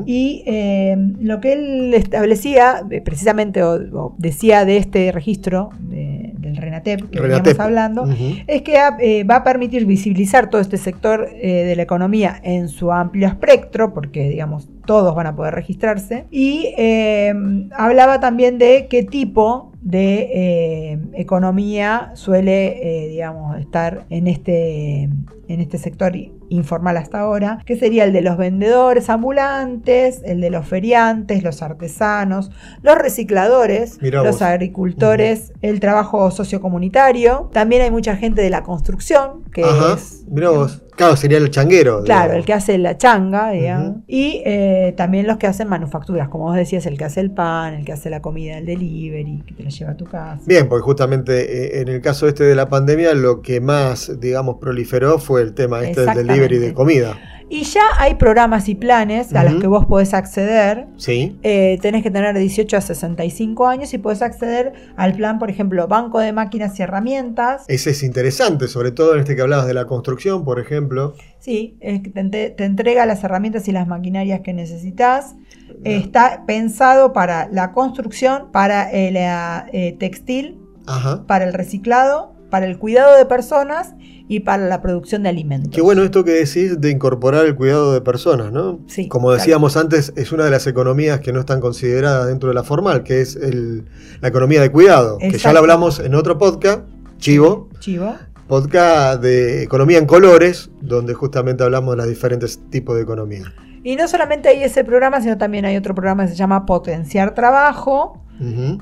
Y 0.07 0.43
eh, 0.47 0.97
lo 1.21 1.39
que 1.39 1.53
él 1.53 1.93
establecía, 1.93 2.83
precisamente, 3.05 3.61
o, 3.61 3.73
o 3.75 4.15
decía 4.17 4.65
de 4.65 4.77
este 4.77 5.11
registro 5.11 5.69
de- 5.79 6.31
del 6.39 6.57
RENATEP 6.57 7.09
que 7.11 7.19
Renatep. 7.19 7.43
veníamos 7.45 7.59
hablando, 7.59 8.07
es 8.47 8.61
que 8.63 8.77
eh, 8.99 9.23
va 9.25 9.35
a 9.37 9.43
permitir 9.43 9.85
visibilizar 9.85 10.49
todo 10.49 10.59
este 10.59 10.77
sector 10.77 11.29
eh, 11.35 11.65
de 11.65 11.75
la 11.75 11.83
economía 11.83 12.41
en 12.43 12.67
su 12.67 12.91
amplio 12.91 13.27
espectro, 13.27 13.93
porque, 13.93 14.27
digamos, 14.27 14.67
todos 14.85 15.13
van 15.15 15.27
a 15.27 15.35
poder 15.35 15.53
registrarse. 15.53 16.25
Y 16.31 16.73
eh, 16.75 17.31
hablaba 17.77 18.19
también 18.19 18.57
de 18.57 18.87
qué 18.89 19.03
tipo 19.03 19.68
de 19.81 20.29
eh, 20.33 20.99
economía 21.13 22.11
suele, 22.15 23.05
eh, 23.05 23.07
digamos, 23.09 23.57
estar 23.59 24.05
en 24.09 24.27
este, 24.27 25.03
en 25.03 25.61
este 25.61 25.77
sector 25.77 26.13
informal 26.49 26.97
hasta 26.97 27.19
ahora, 27.19 27.61
que 27.65 27.77
sería 27.77 28.03
el 28.03 28.11
de 28.11 28.21
los 28.21 28.37
vendedores 28.37 29.09
ambulantes, 29.09 30.21
el 30.25 30.41
de 30.41 30.49
los 30.49 30.67
feriantes, 30.67 31.43
los 31.43 31.61
artesanos, 31.61 32.51
los 32.81 32.97
recicladores, 32.97 34.01
Mirá 34.01 34.23
los 34.23 34.33
vos. 34.33 34.41
agricultores, 34.41 35.53
el 35.61 35.79
trabajo 35.79 36.29
sociocomunitario. 36.31 37.49
También 37.53 37.83
hay 37.83 37.91
mucha 37.91 38.15
gente 38.15 38.41
de 38.41 38.49
la 38.49 38.63
construcción, 38.63 39.43
que 39.53 39.63
Ajá, 39.63 39.93
es... 39.93 40.25
mira 40.29 40.49
vos. 40.49 40.81
Claro, 40.99 41.15
sería 41.15 41.37
el 41.37 41.49
changuero. 41.49 42.03
Claro, 42.03 42.23
digamos. 42.23 42.35
el 42.35 42.45
que 42.45 42.51
hace 42.51 42.77
la 42.77 42.97
changa, 42.97 43.51
digamos. 43.51 43.99
Y 44.05 44.41
eh, 44.45 44.93
también 44.97 45.27
los 45.27 45.37
que 45.37 45.47
hacen 45.47 45.69
manufacturas, 45.69 46.27
como 46.27 46.43
vos 46.43 46.57
decías, 46.57 46.85
el 46.87 46.97
que 46.97 47.05
hace 47.05 47.21
el 47.21 47.31
pan, 47.31 47.73
el 47.73 47.85
que 47.85 47.93
hace 47.93 48.09
la 48.09 48.21
comida, 48.21 48.57
el 48.57 48.65
delivery, 48.65 49.41
que 49.47 49.53
te 49.53 49.63
la 49.63 49.69
lleva 49.69 49.91
a 49.91 49.95
tu 49.95 50.03
casa. 50.03 50.41
Bien, 50.45 50.67
porque 50.67 50.83
justamente 50.83 51.77
eh, 51.77 51.81
en 51.81 51.87
el 51.87 52.01
caso 52.01 52.27
este 52.27 52.43
de 52.43 52.53
la 52.53 52.67
pandemia, 52.67 53.13
lo 53.13 53.41
que 53.41 53.61
más, 53.61 54.19
digamos, 54.19 54.57
proliferó 54.59 55.19
fue 55.19 55.41
el 55.41 55.53
tema 55.53 55.85
este 55.85 56.01
del 56.01 56.27
delivery 56.27 56.57
de 56.57 56.73
comida. 56.73 57.17
Y 57.49 57.63
ya 57.63 57.81
hay 57.97 58.15
programas 58.15 58.69
y 58.69 58.75
planes 58.75 59.33
a 59.33 59.43
los 59.43 59.59
que 59.59 59.65
vos 59.65 59.87
podés 59.87 60.13
acceder. 60.13 60.87
Sí. 60.97 61.39
Eh, 61.41 61.79
tenés 61.81 62.03
que 62.03 62.11
tener 62.11 62.33
de 62.35 62.39
18 62.41 62.77
a 62.77 62.81
65 62.81 63.67
años 63.67 63.91
y 63.93 63.97
podés 63.97 64.21
acceder 64.21 64.73
al 64.95 65.13
plan, 65.15 65.39
por 65.39 65.49
ejemplo, 65.49 65.87
Banco 65.87 66.19
de 66.19 66.31
Máquinas 66.31 66.79
y 66.79 66.83
Herramientas. 66.83 67.63
Ese 67.67 67.89
es 67.89 68.03
interesante, 68.03 68.67
sobre 68.67 68.91
todo 68.91 69.15
en 69.15 69.21
este 69.21 69.35
que 69.35 69.41
hablabas 69.41 69.65
de 69.65 69.73
la 69.73 69.85
construcción, 69.85 70.45
por 70.45 70.59
ejemplo. 70.59 71.15
Sí, 71.39 71.75
es 71.79 72.01
que 72.01 72.09
te 72.11 72.63
entrega 72.63 73.07
las 73.07 73.23
herramientas 73.23 73.67
y 73.67 73.71
las 73.71 73.87
maquinarias 73.87 74.41
que 74.41 74.53
necesitas. 74.53 75.35
Está 75.83 76.43
pensado 76.45 77.13
para 77.13 77.47
la 77.49 77.71
construcción, 77.71 78.51
para 78.51 78.91
el 78.91 79.15
eh, 79.17 79.95
textil, 79.99 80.59
Ajá. 80.85 81.25
para 81.25 81.45
el 81.45 81.53
reciclado, 81.53 82.35
para 82.49 82.65
el 82.65 82.77
cuidado 82.77 83.15
de 83.17 83.25
personas 83.25 83.93
y 84.27 84.41
para 84.41 84.67
la 84.67 84.81
producción 84.81 85.23
de 85.23 85.29
alimentos. 85.29 85.71
Qué 85.73 85.81
bueno 85.81 86.03
esto 86.03 86.23
que 86.23 86.31
decís 86.31 86.79
de 86.79 86.91
incorporar 86.91 87.45
el 87.45 87.55
cuidado 87.55 87.93
de 87.93 88.01
personas, 88.01 88.51
¿no? 88.51 88.79
Sí, 88.87 89.07
Como 89.07 89.31
decíamos 89.31 89.75
antes, 89.77 90.13
es 90.15 90.31
una 90.31 90.45
de 90.45 90.51
las 90.51 90.67
economías 90.67 91.19
que 91.19 91.33
no 91.33 91.39
están 91.39 91.59
consideradas 91.61 92.27
dentro 92.27 92.49
de 92.49 92.55
la 92.55 92.63
formal, 92.63 93.03
que 93.03 93.21
es 93.21 93.35
el- 93.35 93.85
la 94.21 94.27
economía 94.27 94.61
de 94.61 94.71
cuidado, 94.71 95.17
que 95.17 95.37
ya 95.37 95.51
lo 95.53 95.59
hablamos 95.59 95.99
en 95.99 96.13
otro 96.15 96.37
podcast, 96.37 96.81
Chivo, 97.17 97.69
Chivo. 97.79 98.15
podcast 98.47 99.21
de 99.21 99.63
economía 99.63 99.97
en 99.97 100.05
colores, 100.05 100.69
donde 100.81 101.13
justamente 101.13 101.63
hablamos 101.63 101.93
de 101.93 101.97
los 101.97 102.07
diferentes 102.07 102.59
tipos 102.69 102.95
de 102.95 103.01
economía. 103.03 103.51
Y 103.83 103.95
no 103.95 104.07
solamente 104.07 104.49
hay 104.49 104.61
ese 104.63 104.83
programa, 104.83 105.21
sino 105.21 105.37
también 105.37 105.65
hay 105.65 105.77
otro 105.77 105.95
programa 105.95 106.23
que 106.25 106.31
se 106.31 106.35
llama 106.37 106.65
Potenciar 106.65 107.33
Trabajo 107.33 108.21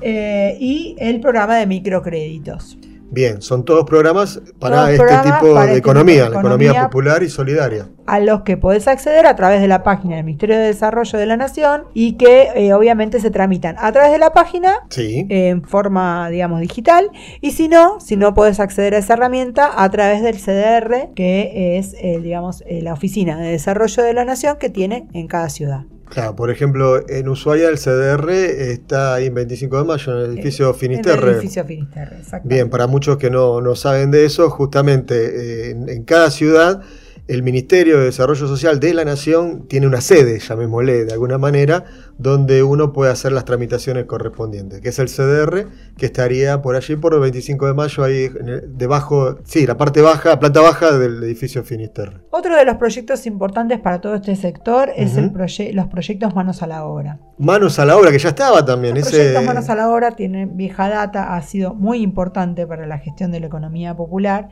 eh, 0.02 0.56
y 0.60 0.94
el 0.98 1.20
programa 1.20 1.56
de 1.56 1.66
microcréditos. 1.66 2.78
Bien, 3.10 3.40
son 3.40 3.64
todos 3.64 3.84
programas 3.84 4.40
para 4.58 4.76
Todos 4.76 4.88
este 4.90 4.98
programas 5.02 5.40
tipo 5.40 5.54
para 5.54 5.64
de 5.64 5.66
este 5.72 5.78
economía, 5.78 6.14
tipo 6.24 6.24
de 6.28 6.34
la 6.34 6.38
economía 6.40 6.68
economía. 6.70 6.84
popular 6.90 7.22
y 7.22 7.28
solidaria. 7.30 7.88
a 8.06 8.20
los 8.20 8.42
que 8.42 8.56
podés 8.56 8.86
acceder 8.88 9.26
a 9.26 9.34
través 9.36 9.60
de 9.60 9.68
la 9.68 9.82
página 9.82 10.16
del 10.16 10.24
Ministerio 10.24 10.56
de 10.56 10.66
Desarrollo 10.66 11.18
de 11.18 11.26
la 11.26 11.36
Nación 11.36 11.84
y 11.94 12.12
que 12.16 12.48
eh, 12.54 12.72
obviamente 12.74 13.20
se 13.20 13.30
tramitan 13.30 13.76
a 13.78 13.92
través 13.92 14.12
de 14.12 14.18
la 14.18 14.32
página 14.32 14.74
Sí. 14.90 15.26
eh, 15.30 15.48
en 15.48 15.62
forma, 15.62 16.28
digamos, 16.30 16.60
digital. 16.60 17.10
Y 17.40 17.52
si 17.52 17.68
no, 17.68 17.98
si 18.00 18.16
no 18.16 18.34
podés 18.34 18.60
acceder 18.60 18.94
a 18.94 18.98
esa 18.98 19.14
herramienta 19.14 19.70
a 19.82 19.90
través 19.90 20.22
del 20.22 20.36
CDR, 20.38 21.10
que 21.14 21.78
es, 21.78 21.94
eh, 22.00 22.20
digamos, 22.22 22.62
eh, 22.66 22.82
la 22.82 22.92
Oficina 22.92 23.38
de 23.38 23.48
Desarrollo 23.50 24.02
de 24.02 24.12
la 24.14 24.24
Nación 24.24 24.56
que 24.58 24.68
tiene 24.70 25.08
en 25.14 25.26
cada 25.28 25.48
ciudad. 25.48 25.84
Claro, 26.10 26.34
por 26.34 26.50
ejemplo, 26.50 27.08
en 27.08 27.28
Ushuaia 27.28 27.68
el 27.68 27.78
CDR 27.78 28.30
está 28.30 29.14
ahí 29.14 29.26
en 29.26 29.34
25 29.34 29.78
de 29.78 29.84
mayo, 29.84 30.12
en 30.12 30.24
el 30.24 30.38
edificio 30.38 30.72
Finisterre. 30.74 31.22
En 31.22 31.28
el 31.28 31.34
edificio 31.34 31.64
Finisterre, 31.64 32.16
exacto. 32.16 32.48
Bien, 32.48 32.70
para 32.70 32.86
muchos 32.86 33.18
que 33.18 33.30
no, 33.30 33.60
no 33.60 33.76
saben 33.76 34.10
de 34.10 34.24
eso, 34.24 34.48
justamente 34.50 35.14
eh, 35.14 35.70
en, 35.70 35.88
en 35.88 36.04
cada 36.04 36.30
ciudad 36.30 36.82
el 37.28 37.42
Ministerio 37.42 37.98
de 37.98 38.06
Desarrollo 38.06 38.48
Social 38.48 38.80
de 38.80 38.94
la 38.94 39.04
Nación 39.04 39.68
tiene 39.68 39.86
una 39.86 40.00
sede, 40.00 40.38
llamémosle 40.38 41.04
de 41.04 41.12
alguna 41.12 41.36
manera, 41.36 41.84
donde 42.18 42.62
uno 42.62 42.92
puede 42.92 43.10
hacer 43.12 43.32
las 43.32 43.44
tramitaciones 43.44 44.04
correspondientes, 44.06 44.80
que 44.80 44.88
es 44.90 44.98
el 44.98 45.08
CDR, 45.08 45.66
que 45.96 46.06
estaría 46.06 46.60
por 46.62 46.76
allí 46.76 46.96
por 46.96 47.14
el 47.14 47.20
25 47.20 47.66
de 47.66 47.74
mayo, 47.74 48.04
ahí 48.04 48.28
debajo, 48.68 49.38
sí, 49.44 49.66
la 49.66 49.76
parte 49.76 50.00
baja, 50.02 50.38
planta 50.38 50.60
baja 50.60 50.98
del 50.98 51.22
edificio 51.22 51.62
Finisterre. 51.64 52.18
Otro 52.30 52.56
de 52.56 52.64
los 52.64 52.76
proyectos 52.76 53.26
importantes 53.26 53.78
para 53.80 54.00
todo 54.00 54.14
este 54.16 54.36
sector 54.36 54.90
es 54.96 55.16
el 55.16 55.32
proye- 55.32 55.72
los 55.72 55.86
proyectos 55.86 56.34
Manos 56.34 56.62
a 56.62 56.66
la 56.66 56.84
Obra. 56.84 57.18
Manos 57.38 57.78
a 57.78 57.84
la 57.84 57.96
obra, 57.96 58.10
que 58.10 58.18
ya 58.18 58.30
estaba 58.30 58.64
también. 58.64 58.96
Los 58.96 59.06
ese, 59.06 59.16
proyectos 59.16 59.44
Manos 59.44 59.68
a 59.68 59.74
la 59.76 59.90
Obra 59.90 60.10
tienen 60.12 60.56
vieja 60.56 60.88
data, 60.88 61.36
ha 61.36 61.42
sido 61.42 61.74
muy 61.74 62.02
importante 62.02 62.66
para 62.66 62.86
la 62.86 62.98
gestión 62.98 63.30
de 63.30 63.40
la 63.40 63.46
economía 63.46 63.96
popular 63.96 64.48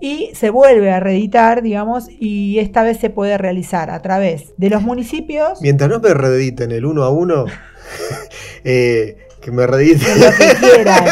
y 0.00 0.30
se 0.34 0.50
vuelve 0.50 0.90
a 0.90 1.00
reeditar, 1.00 1.62
digamos, 1.62 2.08
y 2.10 2.58
esta 2.58 2.82
vez 2.82 2.98
se 2.98 3.10
puede 3.10 3.38
realizar 3.38 3.90
a 3.90 4.02
través 4.02 4.54
de 4.56 4.70
los 4.70 4.82
municipios, 4.82 5.60
Mientras 5.62 5.88
no 5.90 6.00
me 6.00 6.12
rediten 6.14 6.70
el 6.72 6.84
uno 6.96 7.04
a 7.04 7.10
uno, 7.10 7.44
eh, 8.64 9.28
que 9.42 9.50
me 9.50 9.66
rediten. 9.66 10.20
lo 10.20 10.30
que 10.30 10.54
quieran, 10.54 11.04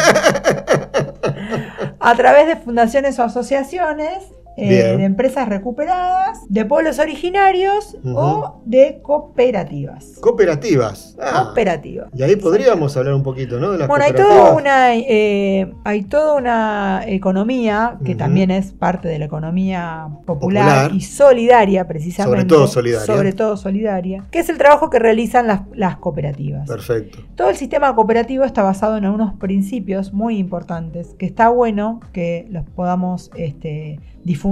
a 1.99 2.15
través 2.15 2.47
de 2.47 2.55
fundaciones 2.55 3.19
o 3.19 3.23
asociaciones, 3.23 4.23
eh, 4.57 4.97
de 4.97 5.03
empresas 5.03 5.49
recuperadas, 5.49 6.39
de 6.47 6.65
pueblos 6.65 6.99
originarios 6.99 7.97
o 8.05 8.61
de 8.65 8.99
cooperativas. 9.01 10.13
Cooperativas. 10.21 11.15
Ah, 11.19 11.43
Cooperativas. 11.45 12.07
y 12.13 12.23
ahí 12.23 12.35
podríamos 12.35 12.95
hablar 12.95 13.13
un 13.15 13.23
poquito, 13.23 13.59
¿no? 13.59 13.71
De 13.71 13.79
las 13.79 13.87
Bueno, 13.87 14.05
hay 14.05 14.13
toda 14.13 14.53
una 14.53 14.95
eh, 14.95 15.73
hay 15.83 16.03
toda 16.03 16.35
una 16.35 17.03
economía 17.05 17.97
que 18.05 18.15
también 18.15 18.51
es 18.51 18.71
parte 18.71 19.07
de 19.07 19.19
la 19.19 19.25
economía 19.25 20.07
popular, 20.25 20.85
Popular. 20.85 20.91
y 20.93 21.01
solidaria 21.01 21.87
precisamente. 21.87 22.37
Sobre 22.37 22.45
todo 22.45 22.67
solidaria. 22.67 23.05
Sobre 23.05 23.33
todo 23.33 23.57
solidaria, 23.57 24.23
que 24.31 24.39
es 24.39 24.49
el 24.49 24.57
trabajo 24.57 24.89
que 24.89 24.99
realizan 24.99 25.47
las, 25.47 25.61
las 25.73 25.97
cooperativas. 25.97 26.67
Perfecto. 26.67 27.19
Todo 27.35 27.49
el 27.49 27.55
sistema 27.55 27.93
cooperativo 27.95 28.43
está 28.43 28.63
basado 28.63 28.97
en 28.97 29.05
unos 29.05 29.33
principios 29.33 30.13
muy 30.13 30.37
importantes, 30.37 31.15
que 31.17 31.25
está 31.25 31.49
bueno 31.49 31.99
que 32.13 32.47
los 32.49 32.63
podamos 32.69 33.31
este, 33.35 33.99
difundir, 34.23 34.44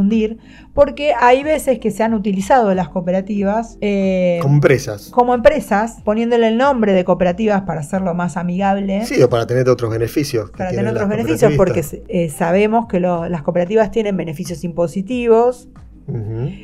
porque 0.73 1.13
hay 1.19 1.43
veces 1.43 1.79
que 1.79 1.91
se 1.91 2.03
han 2.03 2.13
utilizado 2.13 2.73
las 2.73 2.89
cooperativas 2.89 3.77
eh, 3.81 4.39
Como 4.41 4.55
empresas. 4.55 5.09
como 5.11 5.33
empresas, 5.33 6.01
poniéndole 6.03 6.47
el 6.47 6.57
nombre 6.57 6.93
de 6.93 7.03
cooperativas 7.03 7.61
para 7.61 7.81
hacerlo 7.81 8.13
más 8.13 8.37
amigable. 8.37 9.05
Sí, 9.05 9.21
o 9.21 9.29
para 9.29 9.45
tener 9.45 9.69
otros 9.69 9.91
beneficios. 9.91 10.49
para 10.51 10.71
tener 10.71 10.87
otros 10.87 11.07
beneficios, 11.09 11.53
porque 11.55 11.83
eh, 12.07 12.29
sabemos 12.29 12.87
que 12.87 12.99
lo- 12.99 13.29
las 13.29 13.43
cooperativas 13.43 13.91
tienen 13.91 14.17
beneficios 14.17 14.63
impositivos 14.63 15.69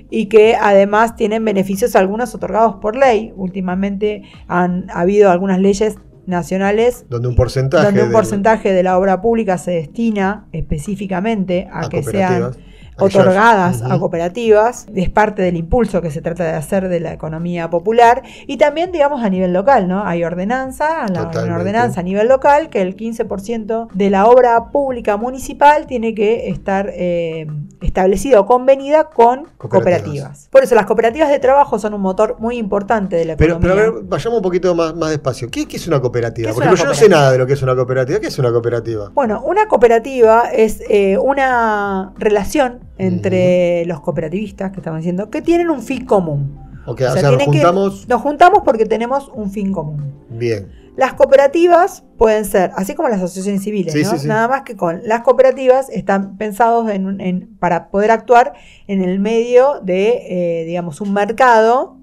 y 0.09 0.25
que 0.25 0.55
además 0.59 1.15
tienen 1.15 1.45
beneficios 1.45 1.95
algunos 1.95 2.35
otorgados 2.35 2.75
por 2.81 2.95
ley. 2.97 3.31
Últimamente 3.37 4.23
han 4.49 4.87
habido 4.93 5.31
algunas 5.31 5.59
leyes 5.59 5.95
nacionales 6.25 7.05
Donde 7.09 7.27
un 7.29 7.35
porcentaje. 7.35 7.85
donde 7.85 8.03
un 8.03 8.11
porcentaje 8.11 8.71
de 8.73 8.83
la 8.83 8.99
obra 8.99 9.21
pública 9.21 9.57
se 9.57 9.71
destina 9.71 10.45
específicamente 10.51 11.67
a, 11.71 11.85
a 11.85 11.89
que 11.89 12.03
sean. 12.03 12.51
Otorgadas 13.05 13.81
a 13.81 13.97
cooperativas, 13.99 14.85
es 14.93 15.09
parte 15.09 15.41
del 15.41 15.55
impulso 15.57 16.01
que 16.01 16.11
se 16.11 16.21
trata 16.21 16.43
de 16.43 16.51
hacer 16.53 16.89
de 16.89 16.99
la 16.99 17.13
economía 17.13 17.69
popular 17.69 18.23
y 18.47 18.57
también, 18.57 18.91
digamos, 18.91 19.23
a 19.23 19.29
nivel 19.29 19.53
local, 19.53 19.87
¿no? 19.87 20.05
Hay 20.05 20.23
ordenanza, 20.23 21.05
la- 21.07 21.29
una 21.43 21.55
ordenanza 21.55 21.99
a 22.01 22.03
nivel 22.03 22.27
local 22.27 22.69
que 22.69 22.81
el 22.81 22.95
15% 22.95 23.87
de 23.93 24.09
la 24.09 24.27
obra 24.27 24.69
pública 24.71 25.17
municipal 25.17 25.85
tiene 25.87 26.13
que 26.15 26.49
estar 26.49 26.89
eh, 26.93 27.47
establecida 27.81 28.39
o 28.39 28.45
convenida 28.45 29.05
con 29.05 29.45
Cooperativas. 29.57 29.59
cooperativas. 29.69 30.47
Por 30.51 30.63
eso 30.63 30.75
las 30.75 30.85
cooperativas 30.85 31.29
de 31.29 31.39
trabajo 31.39 31.79
son 31.79 31.93
un 31.93 32.01
motor 32.01 32.35
muy 32.39 32.57
importante 32.57 33.15
de 33.15 33.25
la 33.25 33.33
economía. 33.33 33.59
pero 33.59 33.73
a 33.73 33.75
ver, 33.75 34.03
vayamos 34.03 34.37
un 34.37 34.43
poquito 34.43 34.75
más, 34.75 34.95
más 34.95 35.09
despacio. 35.09 35.49
¿Qué, 35.49 35.67
qué 35.67 35.77
es 35.77 35.87
una 35.87 35.99
cooperativa? 36.01 36.47
¿Qué 36.47 36.51
es 36.51 36.55
Por 36.55 36.63
una 36.63 36.73
ejemplo, 36.73 36.83
yo 36.85 36.89
no 36.89 36.93
sé 36.99 37.09
nada 37.09 37.31
de 37.31 37.37
lo 37.37 37.45
que 37.47 37.53
es 37.53 37.61
una 37.61 37.75
cooperativa. 37.75 38.19
¿Qué 38.19 38.27
es 38.27 38.39
una 38.39 38.51
cooperativa? 38.51 39.09
Bueno, 39.13 39.41
una 39.43 39.67
cooperativa 39.67 40.49
es 40.51 40.81
eh, 40.89 41.17
una 41.17 42.13
relación 42.17 42.79
entre 42.99 43.85
los 43.85 44.01
cooperativistas 44.01 44.71
que 44.71 44.77
estamos 44.79 44.99
diciendo 44.99 45.29
que 45.29 45.41
tienen 45.41 45.69
un 45.69 45.81
fin 45.81 46.05
común. 46.05 46.59
O 46.85 46.91
o 46.93 46.97
sea, 46.97 47.21
nos 47.23 47.37
que- 47.37 47.45
juntamos. 47.45 48.07
Nos 48.07 48.21
juntamos 48.21 48.61
porque 48.65 48.85
tenemos 48.85 49.29
un 49.33 49.51
fin 49.51 49.71
común. 49.71 50.13
Bien. 50.29 50.67
Las 50.97 51.13
cooperativas 51.13 52.03
pueden 52.17 52.43
ser, 52.43 52.71
así 52.75 52.93
como 52.93 53.07
las 53.07 53.19
asociaciones 53.19 53.63
civiles, 53.63 53.93
Sí, 53.93 54.03
¿no? 54.03 54.09
sí, 54.09 54.19
sí. 54.19 54.27
Nada 54.27 54.49
más 54.49 54.63
que 54.63 54.75
con 54.75 54.99
las 55.05 55.21
cooperativas 55.21 55.89
están 55.89 56.35
pensados 56.35 56.89
en, 56.91 57.21
en- 57.21 57.55
para 57.57 57.89
poder 57.89 58.11
actuar 58.11 58.53
en 58.87 59.01
el 59.01 59.19
medio 59.19 59.79
de, 59.81 60.61
eh, 60.61 60.65
digamos, 60.65 60.99
un 60.99 61.13
mercado 61.13 61.97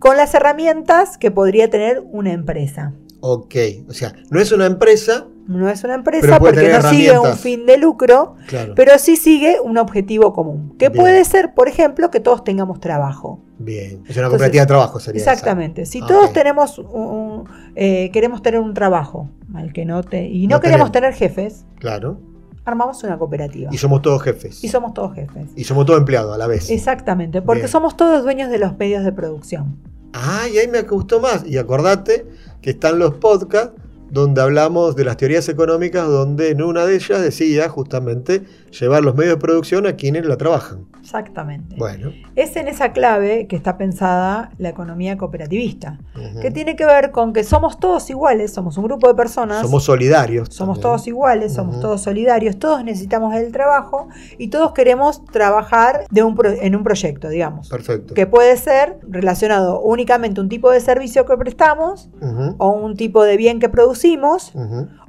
con 0.00 0.16
las 0.16 0.34
herramientas 0.34 1.18
que 1.18 1.30
podría 1.30 1.70
tener 1.70 2.02
una 2.10 2.32
empresa. 2.32 2.94
Ok. 3.24 3.54
O 3.88 3.92
sea, 3.92 4.12
no 4.30 4.40
es 4.40 4.50
una 4.52 4.66
empresa. 4.66 5.26
No 5.46 5.68
es 5.68 5.82
una 5.84 5.94
empresa 5.94 6.38
porque 6.38 6.68
no 6.72 6.82
sigue 6.90 7.18
un 7.18 7.36
fin 7.36 7.66
de 7.66 7.76
lucro, 7.76 8.36
Claro. 8.46 8.74
pero 8.76 8.96
sí 8.98 9.16
sigue 9.16 9.58
un 9.60 9.76
objetivo 9.76 10.32
común, 10.32 10.76
que 10.78 10.88
Bien. 10.88 11.00
puede 11.02 11.24
ser, 11.24 11.52
por 11.54 11.66
ejemplo, 11.68 12.10
que 12.12 12.20
todos 12.20 12.44
tengamos 12.44 12.78
trabajo. 12.78 13.40
Bien. 13.58 14.02
Es 14.08 14.16
una 14.16 14.28
cooperativa 14.28 14.62
de 14.62 14.66
trabajo, 14.68 15.00
sería. 15.00 15.20
esa. 15.20 15.32
Exactamente. 15.32 15.84
Si 15.84 16.00
Ah, 16.00 16.06
todos 16.06 16.32
tenemos 16.32 16.78
un, 16.78 16.86
un- 16.86 17.44
eh, 17.74 18.10
queremos 18.12 18.40
tener 18.42 18.60
un 18.60 18.72
trabajo 18.72 19.30
al 19.54 19.72
que 19.72 19.84
no 19.84 20.02
te 20.04 20.26
y 20.28 20.46
no, 20.46 20.56
No 20.56 20.60
queremos 20.60 20.92
tenemos. 20.92 20.92
tener 20.92 21.14
jefes, 21.14 21.64
Claro. 21.80 22.20
armamos 22.64 23.02
una 23.02 23.18
cooperativa. 23.18 23.68
Y 23.72 23.78
somos 23.78 24.00
todos 24.00 24.22
jefes. 24.22 24.62
Y 24.62 24.68
somos 24.68 24.94
todos 24.94 25.12
jefes. 25.14 25.48
Y 25.56 25.64
somos 25.64 25.86
todos 25.86 25.98
empleados 25.98 26.32
a 26.34 26.38
la 26.38 26.46
vez. 26.46 26.70
Exactamente, 26.70 27.42
porque 27.42 27.62
Bien. 27.62 27.68
somos 27.72 27.96
todos 27.96 28.22
dueños 28.22 28.48
de 28.48 28.58
los 28.58 28.78
medios 28.78 29.04
de 29.04 29.10
producción. 29.12 29.76
Ah, 30.14 30.42
y 30.52 30.58
ahí 30.58 30.68
me 30.68 30.82
gustó 30.82 31.20
más. 31.20 31.44
Y 31.46 31.56
acordate 31.58 32.26
que 32.62 32.70
están 32.70 32.98
los 32.98 33.14
podcasts 33.14 33.74
donde 34.10 34.42
hablamos 34.42 34.94
de 34.94 35.04
las 35.04 35.16
teorías 35.16 35.48
económicas, 35.48 36.06
donde 36.06 36.50
en 36.50 36.62
una 36.62 36.84
de 36.84 36.96
ellas 36.96 37.22
decía 37.22 37.68
justamente 37.68 38.42
llevar 38.72 39.02
los 39.04 39.14
medios 39.14 39.34
de 39.36 39.40
producción 39.40 39.86
a 39.86 39.94
quienes 39.94 40.26
la 40.26 40.36
trabajan. 40.36 40.86
Exactamente. 41.00 41.76
Bueno. 41.76 42.12
Es 42.36 42.56
en 42.56 42.68
esa 42.68 42.92
clave 42.92 43.46
que 43.48 43.56
está 43.56 43.76
pensada 43.76 44.50
la 44.58 44.68
economía 44.68 45.18
cooperativista, 45.18 45.98
que 46.40 46.50
tiene 46.50 46.76
que 46.76 46.86
ver 46.86 47.10
con 47.10 47.32
que 47.32 47.42
somos 47.44 47.78
todos 47.80 48.08
iguales, 48.08 48.52
somos 48.52 48.78
un 48.78 48.84
grupo 48.84 49.08
de 49.08 49.14
personas. 49.14 49.62
Somos 49.62 49.84
solidarios. 49.84 50.48
Somos 50.50 50.76
también. 50.76 50.82
todos 50.82 51.06
iguales, 51.08 51.54
somos 51.54 51.80
todos 51.80 52.00
solidarios, 52.02 52.58
todos 52.58 52.84
necesitamos 52.84 53.34
el 53.34 53.50
trabajo 53.52 54.08
y 54.38 54.48
todos 54.48 54.72
queremos 54.72 55.24
trabajar 55.26 56.06
de 56.10 56.22
un 56.22 56.34
pro- 56.36 56.50
en 56.50 56.76
un 56.76 56.84
proyecto, 56.84 57.28
digamos. 57.28 57.68
Perfecto. 57.68 58.14
Que 58.14 58.26
puede 58.26 58.56
ser 58.56 58.98
relacionado 59.08 59.80
únicamente 59.80 60.40
a 60.40 60.42
un 60.44 60.48
tipo 60.48 60.70
de 60.70 60.80
servicio 60.80 61.26
que 61.26 61.36
prestamos 61.36 62.10
o 62.58 62.68
un 62.70 62.96
tipo 62.96 63.24
de 63.24 63.36
bien 63.36 63.58
que 63.60 63.68
producimos. 63.68 64.52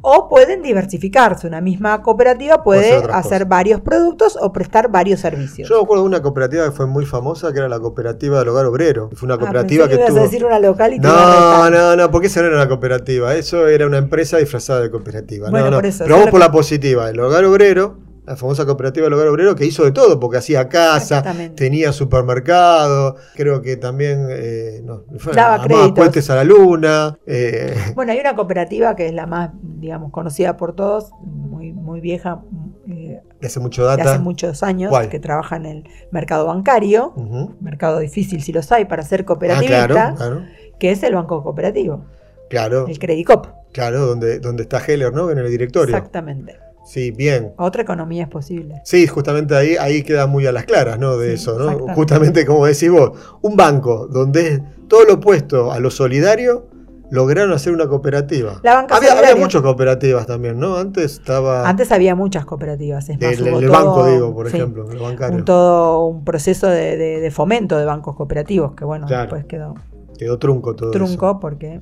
O 0.06 0.28
pueden 0.30 0.62
diversificarse. 0.62 1.48
Una 1.48 1.62
misma 1.62 2.02
cooperativa 2.04 2.62
Puede 2.62 2.94
hacer 2.96 3.08
cosas. 3.42 3.48
varios 3.50 3.82
productos 3.82 4.38
o 4.40 4.52
prestar 4.52 4.92
varios 4.92 5.22
servicios. 5.22 5.68
Yo 5.70 5.78
me 5.78 5.84
acuerdo 5.84 6.04
de 6.04 6.10
una 6.10 6.22
cooperativa 6.22 6.66
que 6.66 6.72
fue 6.72 6.86
muy 6.88 7.06
famosa, 7.06 7.52
que 7.54 7.60
era 7.60 7.70
la 7.70 7.80
cooperativa 7.80 8.40
del 8.40 8.50
hogar 8.50 8.66
obrero. 8.66 9.10
Fue 9.14 9.26
una 9.26 9.36
Ah, 9.36 9.40
cooperativa 9.40 9.86
pensé 9.88 10.02
que 10.02 10.08
tuvo... 10.10 10.20
a 10.20 10.24
decir 10.24 10.46
una 10.46 10.60
local 10.60 10.94
y 10.94 11.00
No, 11.00 11.70
no, 11.70 11.96
no, 11.96 12.12
porque 12.12 12.28
esa 12.28 12.42
no 12.42 12.48
era 12.48 12.58
una 12.58 12.68
cooperativa, 12.68 13.34
eso 13.36 13.68
era 13.68 13.88
una 13.88 13.98
empresa 13.98 14.38
disfrazada 14.38 14.82
de 14.82 14.92
cooperativa. 14.92 15.50
Bueno, 15.50 15.66
no, 15.66 15.72
no. 15.72 15.78
por 15.78 15.86
eso, 15.86 16.04
Pero 16.04 16.16
vamos 16.18 16.32
por 16.32 16.40
la 16.42 16.52
positiva, 16.52 17.10
el 17.10 17.20
hogar 17.20 17.46
obrero, 17.46 17.98
la 18.26 18.36
famosa 18.38 18.66
cooperativa 18.66 19.06
del 19.06 19.14
hogar 19.14 19.28
obrero 19.30 19.56
que 19.56 19.66
hizo 19.66 19.84
de 19.86 19.92
todo, 19.92 20.20
porque 20.20 20.38
hacía 20.38 20.68
casa, 20.70 21.24
tenía 21.56 21.92
supermercado, 21.94 23.16
creo 23.36 23.62
que 23.62 23.78
también 23.78 24.28
eh, 24.30 24.82
no, 24.84 25.04
Daba 25.34 25.64
créditos. 25.64 25.92
puentes 25.92 26.30
a 26.30 26.36
la 26.36 26.44
luna. 26.44 27.18
eh, 27.26 27.74
Bueno, 27.96 28.12
hay 28.12 28.20
una 28.20 28.36
cooperativa 28.36 28.96
que 28.96 29.08
es 29.08 29.14
la 29.14 29.28
más, 29.28 29.50
digamos, 29.84 30.12
conocida 30.12 30.58
por 30.58 30.74
todos, 30.74 31.12
muy, 31.22 31.74
muy 31.74 32.00
vieja, 32.02 32.42
eh, 32.88 33.22
de 33.40 33.48
hace 33.48 33.60
mucho 33.60 33.84
de 33.84 33.90
data. 33.90 34.12
hace 34.14 34.20
muchos 34.20 34.64
años, 34.64 34.90
¿Cuál? 34.90 35.10
que 35.10 35.20
trabaja 35.20 35.58
en 35.58 35.66
el 35.66 35.84
mercado 36.12 36.48
bancario, 36.48 37.14
mercado 37.60 38.00
difícil 38.00 38.42
si 38.42 38.52
los 38.54 38.72
hay 38.72 38.86
para 38.86 39.04
ser 39.04 39.22
Ah, 39.22 39.26
cooperativista, 39.26 39.86
claro, 39.88 40.16
claro. 40.16 40.42
que 40.80 40.92
es 40.92 41.04
el 41.04 41.14
banco 41.16 41.44
cooperativo, 41.44 42.06
Claro, 42.50 42.88
el 42.88 42.98
Credicop. 42.98 43.48
claro, 43.72 44.06
donde, 44.06 44.40
donde 44.40 44.64
está 44.64 44.80
Heller, 44.80 45.14
¿no? 45.14 45.30
En 45.32 45.38
el 45.38 45.50
directorio. 45.50 45.96
Exactamente. 45.96 46.58
Sí, 46.86 47.12
bien. 47.12 47.54
Otra 47.58 47.82
economía 47.84 48.24
es 48.24 48.30
posible. 48.30 48.82
Sí, 48.84 49.08
justamente 49.08 49.56
ahí, 49.56 49.76
ahí 49.80 50.04
queda 50.04 50.28
muy 50.28 50.46
a 50.48 50.52
las 50.52 50.66
claras, 50.66 51.00
¿no? 51.00 51.18
De 51.18 51.30
Sí, 51.30 51.34
eso, 51.36 51.58
¿no? 51.58 51.94
Justamente 51.96 52.46
como 52.46 52.66
decís 52.66 52.90
vos, 52.92 53.12
un 53.42 53.56
banco 53.56 54.08
donde 54.08 54.48
es 54.48 54.62
todo 54.90 55.06
lo 55.06 55.14
opuesto 55.16 55.72
a 55.72 55.80
lo 55.80 55.90
solidario, 55.90 56.68
lograron 57.14 57.54
hacer 57.54 57.72
una 57.74 57.88
cooperativa. 57.88 58.60
La 58.64 58.74
banca 58.74 58.98
había, 58.98 59.18
había 59.18 59.36
muchas 59.36 59.62
cooperativas 59.62 60.26
también, 60.26 60.60
¿no? 60.60 60.78
Antes 60.78 61.14
estaba 61.14 61.70
Antes 61.70 61.92
había 61.92 62.16
muchas 62.16 62.44
cooperativas, 62.46 63.08
es 63.08 63.20
más, 63.22 63.40
el, 63.40 63.46
todo- 63.46 63.72
banco, 63.72 64.06
digo, 64.08 64.34
por 64.34 64.50
sí, 64.50 64.58
ejemplo, 64.58 64.90
el 64.92 64.98
bancario. 64.98 65.36
un 65.38 65.46
todo 65.46 66.06
un 66.08 66.26
proceso 66.26 66.68
de, 66.68 66.98
de- 66.98 67.20
de 67.20 67.32
fomento 67.32 67.78
de 67.78 67.86
bancos 67.86 68.16
cooperativos 68.16 68.74
que 68.74 68.84
bueno, 68.84 69.06
Claro. 69.06 69.24
después 69.24 69.46
quedó 69.46 69.76
Quedó 70.18 70.40
trunco 70.40 70.76
todo 70.76 70.90
trunco 70.92 71.30
eso. 71.32 71.40
porque 71.40 71.82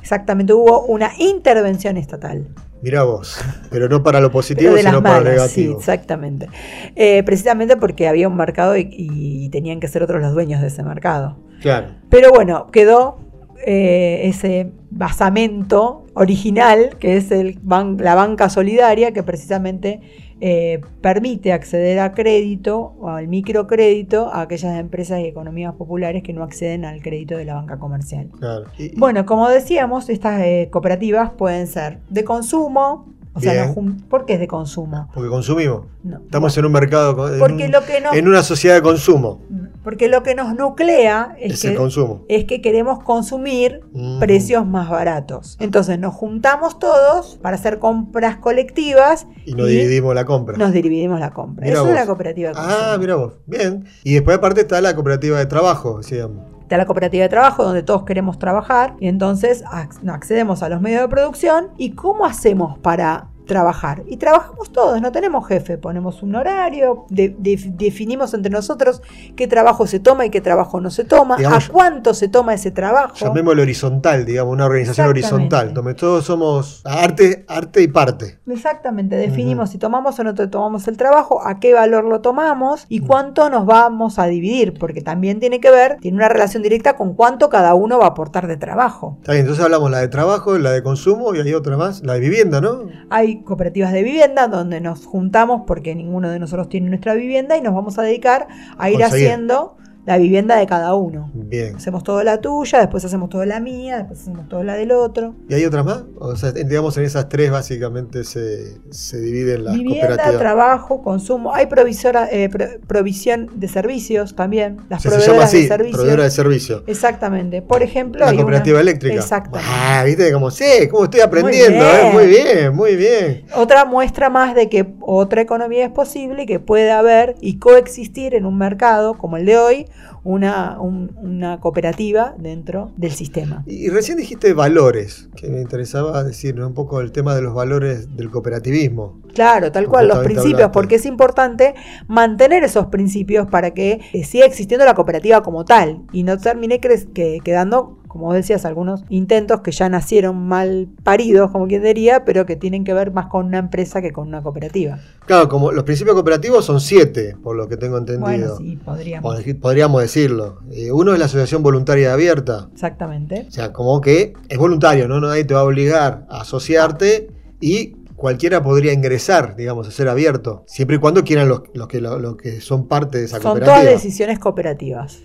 exactamente 0.00 0.52
hubo 0.52 0.84
una 0.86 1.10
intervención 1.18 1.96
estatal. 1.96 2.48
Mirá 2.82 3.02
vos, 3.04 3.38
pero 3.70 3.88
no 3.88 4.02
para 4.02 4.20
lo 4.20 4.30
positivo, 4.32 4.76
sino 4.76 5.02
para 5.02 5.18
lo 5.20 5.24
malas, 5.26 5.50
sí, 5.50 5.60
negativo. 5.60 5.78
exactamente. 5.78 6.48
Eh, 6.96 7.22
precisamente 7.24 7.76
porque 7.76 8.08
había 8.08 8.26
un 8.26 8.36
mercado 8.36 8.76
y, 8.76 8.88
y 8.90 9.48
tenían 9.50 9.78
que 9.80 9.86
ser 9.88 10.02
otros 10.02 10.20
los 10.20 10.32
dueños 10.34 10.60
de 10.60 10.66
ese 10.68 10.82
mercado. 10.82 11.36
claro. 11.60 11.88
Pero 12.10 12.30
bueno, 12.32 12.68
quedó 12.72 13.18
eh, 13.64 14.22
ese 14.24 14.70
basamento 14.90 16.04
original, 16.14 16.96
que 16.98 17.16
es 17.16 17.30
el 17.30 17.60
ban- 17.62 17.98
la 18.00 18.14
banca 18.14 18.48
solidaria, 18.48 19.12
que 19.12 19.22
precisamente 19.22 20.00
eh, 20.40 20.80
permite 21.00 21.52
acceder 21.52 22.00
a 22.00 22.12
crédito 22.14 22.94
o 23.00 23.08
al 23.10 23.28
microcrédito 23.28 24.28
a 24.32 24.40
aquellas 24.42 24.78
empresas 24.80 25.20
y 25.20 25.26
economías 25.26 25.74
populares 25.74 26.22
que 26.24 26.32
no 26.32 26.42
acceden 26.42 26.84
al 26.84 27.00
crédito 27.00 27.36
de 27.36 27.44
la 27.44 27.54
banca 27.54 27.78
comercial. 27.78 28.28
claro. 28.38 28.64
Y- 28.78 28.98
Bueno, 28.98 29.24
como 29.24 29.48
decíamos, 29.48 30.08
estas 30.08 30.40
eh, 30.42 30.68
cooperativas 30.72 31.30
pueden 31.30 31.66
ser 31.68 31.98
de 32.10 32.24
consumo, 32.24 33.06
o 33.34 33.40
sea, 33.40 33.66
no 33.74 33.96
¿por 34.08 34.26
qué 34.26 34.34
es 34.34 34.40
de 34.40 34.46
consumo? 34.48 35.08
porque 35.14 35.28
consumimos. 35.30 35.86
No. 36.02 36.18
Estamos 36.18 36.56
en 36.58 36.64
un 36.66 36.72
mercado, 36.72 37.32
en, 37.32 37.38
Porque 37.38 37.68
lo 37.68 37.84
que 37.84 38.00
nos- 38.00 38.14
en 38.14 38.28
una 38.28 38.42
sociedad 38.42 38.74
de 38.76 38.82
consumo. 38.82 39.40
Porque 39.84 40.08
lo 40.08 40.22
que 40.22 40.34
nos 40.34 40.54
nuclea 40.54 41.34
es, 41.40 41.54
Es 41.54 41.62
que, 41.62 41.68
el 41.68 41.76
consumo. 41.76 42.24
es 42.28 42.44
que 42.44 42.60
queremos 42.60 43.02
consumir 43.02 43.80
Ujú. 43.92 44.18
precios 44.20 44.64
más 44.66 44.88
baratos. 44.90 45.56
Entonces 45.60 45.98
nos 45.98 46.14
juntamos 46.14 46.78
todos 46.78 47.38
para 47.42 47.56
hacer 47.56 47.78
compras 47.78 48.36
colectivas 48.36 49.26
Y 49.44 49.54
nos 49.54 49.66
dividimos 49.68 50.14
la 50.14 50.24
compra. 50.24 50.56
nos 50.56 50.72
dividimos 50.72 51.18
la 51.18 51.30
compra. 51.30 51.64
Mirá 51.66 51.78
Eso 51.80 51.88
es 51.88 51.94
la 51.94 52.06
cooperativa 52.06 52.48
de 52.50 52.54
consumo. 52.54 52.74
Ah, 52.78 52.96
mira 52.98 53.14
vos. 53.16 53.34
Bien. 53.46 53.84
Y 54.04 54.14
después 54.14 54.36
aparte 54.36 54.60
está 54.60 54.80
la 54.80 54.94
cooperativa 54.94 55.38
de 55.38 55.46
trabajo, 55.46 55.98
decíamos. 55.98 56.51
Está 56.72 56.78
la 56.78 56.86
cooperativa 56.86 57.24
de 57.24 57.28
trabajo 57.28 57.64
donde 57.64 57.82
todos 57.82 58.04
queremos 58.04 58.38
trabajar 58.38 58.94
y 58.98 59.06
entonces 59.06 59.62
ac- 59.66 60.08
accedemos 60.10 60.62
a 60.62 60.70
los 60.70 60.80
medios 60.80 61.02
de 61.02 61.08
producción. 61.08 61.68
¿Y 61.76 61.90
cómo 61.90 62.24
hacemos 62.24 62.78
para 62.78 63.26
trabajar? 63.46 64.02
Y 64.06 64.16
trabajamos 64.16 64.70
todos, 64.72 65.00
no 65.00 65.12
tenemos 65.12 65.46
jefe, 65.46 65.78
ponemos 65.78 66.22
un 66.22 66.34
horario, 66.34 67.06
de- 67.08 67.34
de- 67.38 67.72
definimos 67.76 68.34
entre 68.34 68.50
nosotros 68.50 69.02
qué 69.36 69.46
trabajo 69.46 69.86
se 69.86 70.00
toma 70.00 70.24
y 70.26 70.30
qué 70.30 70.40
trabajo 70.40 70.80
no 70.80 70.90
se 70.90 71.04
toma, 71.04 71.36
Digamos- 71.36 71.68
a 71.68 71.72
cuánto 71.72 72.14
se 72.14 72.28
toma 72.28 72.54
ese 72.54 72.70
trabajo. 72.70 73.14
Llamémoslo 73.16 73.62
horizontal, 73.62 74.24
digamos, 74.24 74.52
una 74.52 74.66
organización 74.66 75.08
horizontal, 75.08 75.74
donde 75.74 75.94
todos 75.94 76.24
somos 76.24 76.82
arte, 76.84 77.44
arte 77.48 77.82
y 77.82 77.88
parte. 77.88 78.38
Exactamente, 78.48 79.16
definimos 79.16 79.70
si 79.70 79.78
tomamos 79.78 80.18
o 80.18 80.24
no 80.24 80.34
tomamos 80.34 80.86
el 80.88 80.96
trabajo, 80.96 81.46
a 81.46 81.58
qué 81.60 81.74
valor 81.74 82.04
lo 82.04 82.20
tomamos 82.20 82.86
y 82.88 83.00
cuánto 83.00 83.48
nos 83.50 83.66
vamos 83.66 84.18
a 84.18 84.26
dividir, 84.26 84.74
porque 84.78 85.00
también 85.02 85.40
tiene 85.40 85.60
que 85.60 85.70
ver, 85.70 85.96
tiene 86.00 86.16
una 86.16 86.28
relación 86.28 86.62
directa 86.62 86.96
con 86.96 87.14
cuánto 87.14 87.48
cada 87.48 87.74
uno 87.74 87.98
va 87.98 88.04
a 88.06 88.08
aportar 88.08 88.46
de 88.46 88.56
trabajo. 88.56 89.16
Está 89.20 89.32
bien, 89.32 89.42
entonces 89.42 89.64
hablamos 89.64 89.90
la 89.90 89.98
de 89.98 90.08
trabajo, 90.08 90.58
la 90.58 90.70
de 90.70 90.82
consumo 90.82 91.34
y 91.34 91.40
hay 91.40 91.54
otra 91.54 91.76
más, 91.76 92.02
la 92.02 92.14
de 92.14 92.20
vivienda, 92.20 92.60
¿no? 92.60 92.82
Hay 93.10 93.31
cooperativas 93.40 93.92
de 93.92 94.02
vivienda 94.02 94.46
donde 94.48 94.80
nos 94.80 95.06
juntamos 95.06 95.62
porque 95.66 95.94
ninguno 95.94 96.30
de 96.30 96.38
nosotros 96.38 96.68
tiene 96.68 96.88
nuestra 96.88 97.14
vivienda 97.14 97.56
y 97.56 97.60
nos 97.62 97.74
vamos 97.74 97.98
a 97.98 98.02
dedicar 98.02 98.48
a 98.78 98.90
ir 98.90 98.98
Conseguir. 98.98 99.26
haciendo 99.28 99.76
la 100.04 100.18
vivienda 100.18 100.56
de 100.56 100.66
cada 100.66 100.94
uno. 100.94 101.30
Bien. 101.32 101.76
Hacemos 101.76 102.02
todo 102.02 102.22
la 102.24 102.40
tuya, 102.40 102.80
después 102.80 103.04
hacemos 103.04 103.28
todo 103.28 103.44
la 103.44 103.60
mía, 103.60 103.98
después 103.98 104.20
hacemos 104.20 104.48
todo 104.48 104.64
la 104.64 104.74
del 104.74 104.90
otro. 104.90 105.34
¿Y 105.48 105.54
hay 105.54 105.64
otras 105.64 105.84
más? 105.84 106.02
O 106.18 106.34
sea, 106.34 106.50
digamos, 106.50 106.96
en 106.96 107.04
esas 107.04 107.28
tres 107.28 107.50
básicamente 107.52 108.24
se, 108.24 108.78
se 108.90 109.20
dividen 109.20 109.64
las 109.64 109.74
Vivienda, 109.74 110.08
cooperativas. 110.08 110.38
trabajo, 110.40 111.02
consumo. 111.02 111.54
Hay 111.54 111.66
provisora, 111.66 112.28
eh, 112.32 112.48
pro- 112.48 112.66
provisión 112.86 113.48
de 113.54 113.68
servicios 113.68 114.34
también. 114.34 114.78
Las 114.88 115.00
O 115.06 115.10
sea, 115.10 115.10
se 115.12 115.16
proveedoras 115.18 115.36
llama 115.36 115.44
así, 115.44 115.62
de 115.62 115.68
servicios. 115.68 115.96
proveedora 115.98 116.24
de 116.24 116.30
servicio. 116.30 116.82
Exactamente. 116.88 117.62
Por 117.62 117.82
ejemplo, 117.84 118.24
La 118.26 118.34
cooperativa 118.34 118.76
una- 118.76 118.80
eléctrica. 118.82 119.14
Exactamente. 119.14 119.70
Ah, 119.72 120.02
viste 120.04 120.32
como 120.32 120.50
sí, 120.50 120.88
cómo 120.90 121.04
estoy 121.04 121.20
aprendiendo, 121.20 121.78
Muy 121.78 121.86
¿eh? 121.86 122.00
bien. 122.02 122.12
muy 122.12 122.26
bien, 122.26 122.74
muy 122.76 122.96
bien. 122.96 123.44
Otra 123.54 123.84
muestra 123.84 124.30
más 124.30 124.54
de 124.56 124.68
que 124.68 124.94
otra 125.00 125.42
economía 125.42 125.84
es 125.84 125.90
posible, 125.92 126.44
que 126.46 126.58
puede 126.58 126.90
haber 126.90 127.36
y 127.40 127.58
coexistir 127.58 128.34
en 128.34 128.46
un 128.46 128.58
mercado 128.58 129.14
como 129.14 129.36
el 129.36 129.46
de 129.46 129.56
hoy, 129.58 129.86
una, 130.24 130.80
un- 130.80 131.10
una 131.16 131.58
cooperativa 131.60 132.34
dentro 132.38 132.92
del 132.96 133.10
sistema. 133.12 133.64
Y, 133.66 133.88
recién 133.88 134.16
dijiste 134.18 134.52
valores, 134.52 135.28
que 135.36 135.48
me 135.48 135.60
interesaba 135.60 136.22
decir 136.22 136.60
un 136.62 136.74
poco 136.74 137.00
el 137.00 137.10
tema 137.12 137.34
de 137.34 137.42
los 137.42 137.54
valores 137.54 138.16
del 138.16 138.30
cooperativismo. 138.30 139.20
Claro, 139.34 139.72
tal 139.72 139.88
cual, 139.88 140.08
los 140.08 140.18
principios, 140.18 140.54
hablaste. 140.54 140.72
porque 140.74 140.94
es 140.96 141.06
importante 141.06 141.74
mantener 142.06 142.62
esos 142.64 142.86
principios 142.86 143.48
para 143.48 143.72
que 143.72 144.00
eh, 144.12 144.24
siga 144.24 144.44
existiendo 144.46 144.84
la 144.84 144.94
cooperativa 144.94 145.42
como 145.42 145.64
tal 145.64 146.02
y 146.12 146.22
no 146.22 146.36
termine 146.38 146.78
que- 146.80 147.40
quedando, 147.42 147.98
como 148.12 148.32
decías, 148.34 148.64
algunos 148.66 149.04
intentos 149.08 149.62
que 149.62 149.72
ya 149.72 149.88
nacieron 149.88 150.36
mal 150.46 150.88
paridos, 151.02 151.50
como 151.50 151.66
quien 151.66 151.82
diría, 151.82 152.24
pero 152.24 152.44
que 152.46 152.56
tienen 152.56 152.84
que 152.84 152.92
ver 152.94 153.10
más 153.12 153.26
con 153.26 153.46
una 153.46 153.58
empresa 153.58 154.02
que 154.02 154.12
con 154.12 154.28
una 154.28 154.42
cooperativa. 154.42 154.98
Claro, 155.26 155.48
como 155.48 155.72
los 155.72 155.84
principios 155.84 156.14
cooperativos 156.14 156.64
son 156.64 156.80
siete, 156.80 157.34
por 157.42 157.56
lo 157.56 157.68
que 157.68 157.76
tengo 157.76 157.96
entendido. 157.98 158.26
Bueno, 158.26 158.56
sí, 158.58 158.76
podríamos. 158.84 159.34
Pod- 159.36 159.60
Podríamos 159.60 160.02
decirlo. 160.02 160.58
Eh, 160.70 160.92
uno 160.92 161.12
es 161.12 161.18
la 161.18 161.24
asociación 161.24 161.62
voluntaria 161.62 162.12
abierta. 162.12 162.68
Exactamente. 162.72 163.46
O 163.48 163.50
sea, 163.50 163.72
como 163.72 164.00
que 164.00 164.34
es 164.48 164.58
voluntario, 164.58 165.08
¿no? 165.08 165.20
Nadie 165.20 165.44
te 165.44 165.54
va 165.54 165.60
a 165.60 165.64
obligar 165.64 166.26
a 166.28 166.42
asociarte 166.42 167.30
y 167.60 167.94
cualquiera 168.16 168.62
podría 168.62 168.92
ingresar, 168.92 169.56
digamos, 169.56 169.88
a 169.88 169.90
ser 169.90 170.08
abierto, 170.08 170.62
siempre 170.68 170.96
y 170.96 170.98
cuando 171.00 171.24
quieran 171.24 171.48
los, 171.48 171.62
los 171.74 171.88
que, 171.88 172.00
los, 172.00 172.20
los 172.20 172.36
que 172.36 172.60
son 172.60 172.86
parte 172.86 173.18
de 173.18 173.24
esa 173.24 173.40
Son 173.40 173.52
cooperativa. 173.54 173.80
todas 173.82 173.92
decisiones 174.02 174.38
cooperativas. 174.38 175.18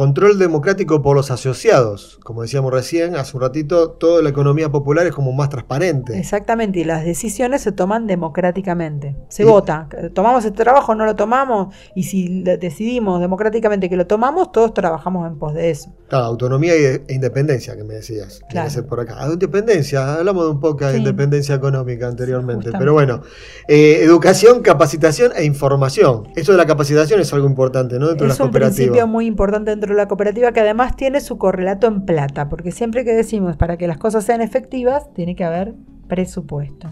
Control 0.00 0.38
democrático 0.38 1.00
por 1.00 1.16
los 1.16 1.30
asociados. 1.30 2.18
Como 2.22 2.42
decíamos 2.42 2.70
recién, 2.70 3.16
hace 3.16 3.34
un 3.34 3.42
ratito, 3.42 3.92
toda 3.92 4.20
la 4.20 4.28
economía 4.28 4.68
popular 4.70 5.06
es 5.06 5.14
como 5.14 5.32
más 5.32 5.48
transparente. 5.48 6.18
Exactamente, 6.18 6.80
y 6.80 6.84
las 6.84 7.02
decisiones 7.02 7.62
se 7.62 7.72
toman 7.72 8.06
democráticamente. 8.06 9.16
Se 9.30 9.44
Y- 9.44 9.46
vota. 9.46 9.88
¿Tomamos 10.12 10.44
este 10.44 10.62
trabajo 10.62 10.94
no 10.94 11.06
lo 11.06 11.16
tomamos? 11.16 11.74
Y 11.94 12.02
si 12.02 12.42
decidimos 12.42 13.22
democráticamente 13.22 13.88
que 13.88 13.96
lo 13.96 14.06
tomamos, 14.06 14.52
todos 14.52 14.74
trabajamos 14.74 15.26
en 15.30 15.38
pos 15.38 15.54
de 15.54 15.70
eso. 15.70 15.90
Claro, 16.08 16.26
autonomía 16.26 16.74
e 16.74 17.02
independencia, 17.08 17.74
que 17.74 17.82
me 17.82 17.94
decías. 17.94 18.40
Claro. 18.40 18.48
Tiene 18.50 18.64
que 18.66 18.70
ser 18.74 18.86
por 18.86 19.00
acá. 19.00 19.16
Ah, 19.18 19.28
Independencia, 19.32 20.14
hablamos 20.16 20.44
de 20.44 20.50
un 20.50 20.60
poco 20.60 20.84
de 20.84 20.92
Sí. 20.92 20.98
independencia 20.98 21.54
económica 21.54 22.06
anteriormente. 22.06 22.66
Justamente. 22.66 22.78
Pero 22.78 22.92
bueno, 22.92 23.22
eh, 23.66 24.00
educación, 24.02 24.60
capacitación 24.60 25.32
e 25.34 25.44
información. 25.44 26.28
Eso 26.36 26.52
de 26.52 26.58
la 26.58 26.66
capacitación 26.66 27.18
es 27.18 27.32
algo 27.32 27.46
importante, 27.48 27.98
¿no? 27.98 28.08
Dentro 28.08 28.24
de 28.24 28.28
las 28.28 28.36
Es 28.36 28.40
un 28.40 28.48
cooperativas. 28.48 28.76
principio 28.76 29.06
muy 29.06 29.24
importante 29.26 29.70
dentro 29.70 29.85
de 29.94 29.94
la 29.94 30.08
cooperativa 30.08 30.52
que 30.52 30.60
además 30.60 30.96
tiene 30.96 31.20
su 31.20 31.38
correlato 31.38 31.86
en 31.86 32.04
plata, 32.04 32.48
porque 32.48 32.72
siempre 32.72 33.04
que 33.04 33.12
decimos 33.12 33.56
para 33.56 33.76
que 33.76 33.86
las 33.86 33.98
cosas 33.98 34.24
sean 34.24 34.40
efectivas, 34.40 35.12
tiene 35.14 35.34
que 35.34 35.44
haber 35.44 35.74
presupuesto. 36.08 36.90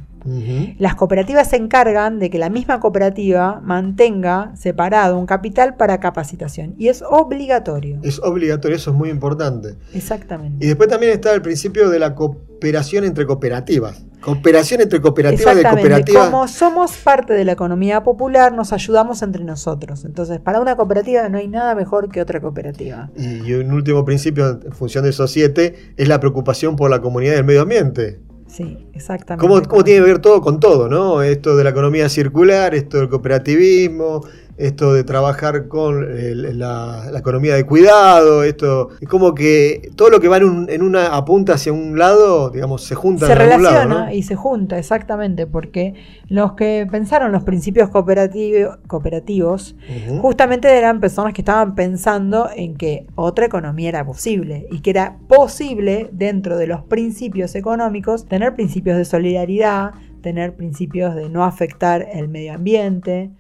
Las 0.79 0.95
cooperativas 0.95 1.51
se 1.51 1.57
encargan 1.57 2.19
de 2.19 2.31
que 2.31 2.39
la 2.39 2.49
misma 2.49 2.81
cooperativa 2.81 3.61
mantenga 3.63 4.53
separado 4.57 5.19
un 5.19 5.27
capital 5.27 5.77
para 5.77 6.01
capacitación 6.01 6.75
y 6.79 6.89
es 6.89 7.03
obligatorio. 7.03 7.99
Es 8.03 8.19
obligatorio, 8.21 8.77
eso 8.77 8.91
es 8.91 8.97
muy 8.97 9.11
importante. 9.11 9.77
Y 9.93 9.99
Exactamente. 9.99 10.67
después 10.67 10.89
también 10.89 11.13
está 11.13 11.35
el 11.35 11.43
principio 11.43 11.91
de 11.91 11.99
la 11.99 12.15
cooperación 12.15 13.05
entre 13.05 13.27
cooperativas. 13.27 14.05
Cooperación 14.21 14.81
entre 14.81 15.03
cooperativas 15.03 15.55
de 15.55 15.63
cooperativas. 15.63 16.31
Como 16.31 16.49
somos 16.49 16.93
parte 16.97 17.35
de 17.35 17.45
la 17.45 17.53
economía 17.53 18.03
popular, 18.03 18.55
nos 18.55 18.73
ayudamos 18.73 19.21
entre 19.21 19.45
nosotros. 19.45 20.07
Entonces, 20.07 20.41
para 20.41 20.61
una 20.61 20.77
cooperativa 20.77 21.29
no 21.29 21.37
hay 21.37 21.47
nada 21.47 21.75
mejor 21.75 22.09
que 22.09 22.23
otra 22.23 22.41
cooperativa. 22.41 23.11
Y 23.17 23.53
un 23.53 23.71
último 23.73 24.03
principio 24.07 24.61
en 24.65 24.73
función 24.73 25.05
de 25.05 25.11
esos 25.11 25.31
siete 25.31 25.93
es 25.99 26.09
la 26.09 26.21
preocupación 26.21 26.75
por 26.75 26.91
la 26.91 27.03
comunidad 27.03 27.35
y 27.35 27.39
el 27.39 27.45
medio 27.45 27.63
ambiente. 27.63 28.21
Sí, 28.55 28.87
exactamente. 28.93 29.45
¿Cómo, 29.45 29.61
cómo 29.69 29.83
tiene 29.83 30.01
que 30.01 30.07
ver 30.13 30.21
todo 30.21 30.41
con 30.41 30.61
todo, 30.61 30.89
no? 30.89 31.23
Esto 31.23 31.57
de 31.57 31.65
la 31.65 31.71
economía 31.71 32.09
circular, 32.09 32.73
esto 32.73 32.99
del 32.99 33.09
cooperativismo, 33.09 34.25
esto 34.57 34.93
de 34.93 35.03
trabajar 35.05 35.69
con 35.69 36.05
el- 36.05 36.59
la, 36.59 37.09
la 37.11 37.19
economía 37.19 37.55
de 37.55 37.65
cuidado, 37.65 38.45
esto 38.45 38.91
es 39.01 39.09
como 39.09 39.35
que 39.35 39.91
todo 39.97 40.11
lo 40.11 40.21
que 40.21 40.29
va 40.29 40.37
en, 40.37 40.45
un- 40.45 40.71
en 40.71 40.83
una 40.83 41.17
apunta 41.17 41.55
hacia 41.55 41.73
un 41.73 41.99
lado, 41.99 42.51
digamos, 42.51 42.85
se 42.85 42.95
junta 42.95 43.27
se 43.27 43.33
en 43.33 43.39
algún 43.41 43.63
lado, 43.65 43.75
relaciona 43.77 44.05
¿no? 44.07 44.13
y 44.13 44.23
se 44.23 44.37
junta, 44.37 44.79
exactamente, 44.79 45.47
porque 45.47 45.95
los 46.29 46.53
que 46.53 46.87
pensaron 46.91 47.33
los 47.33 47.43
principios 47.45 47.91
cooperativo- 47.91 48.79
cooperativos 48.87 49.75
justamente 50.21 50.69
eran 50.77 51.01
personas 51.01 51.33
que 51.35 51.41
estaban 51.41 51.75
pensando 51.75 52.49
en 52.55 52.75
que 52.77 53.07
otra 53.17 53.47
economía 53.47 53.89
era 53.89 54.05
posible 54.07 54.67
y 54.71 54.81
que 54.81 54.91
era 54.91 55.17
posible 55.29 56.09
dentro 56.13 56.57
de 56.57 56.67
los 56.67 56.83
principios 56.83 57.55
económicos 57.55 58.27
tener 58.27 58.55
principios 58.55 58.97
de 58.97 59.05
solidaridad, 59.05 59.93
tener 60.25 60.57
principios 60.57 61.15
de 61.15 61.29
no 61.29 61.45
afectar 61.45 62.05
el 62.13 62.27
medio 62.29 62.55
ambiente. 62.55 63.31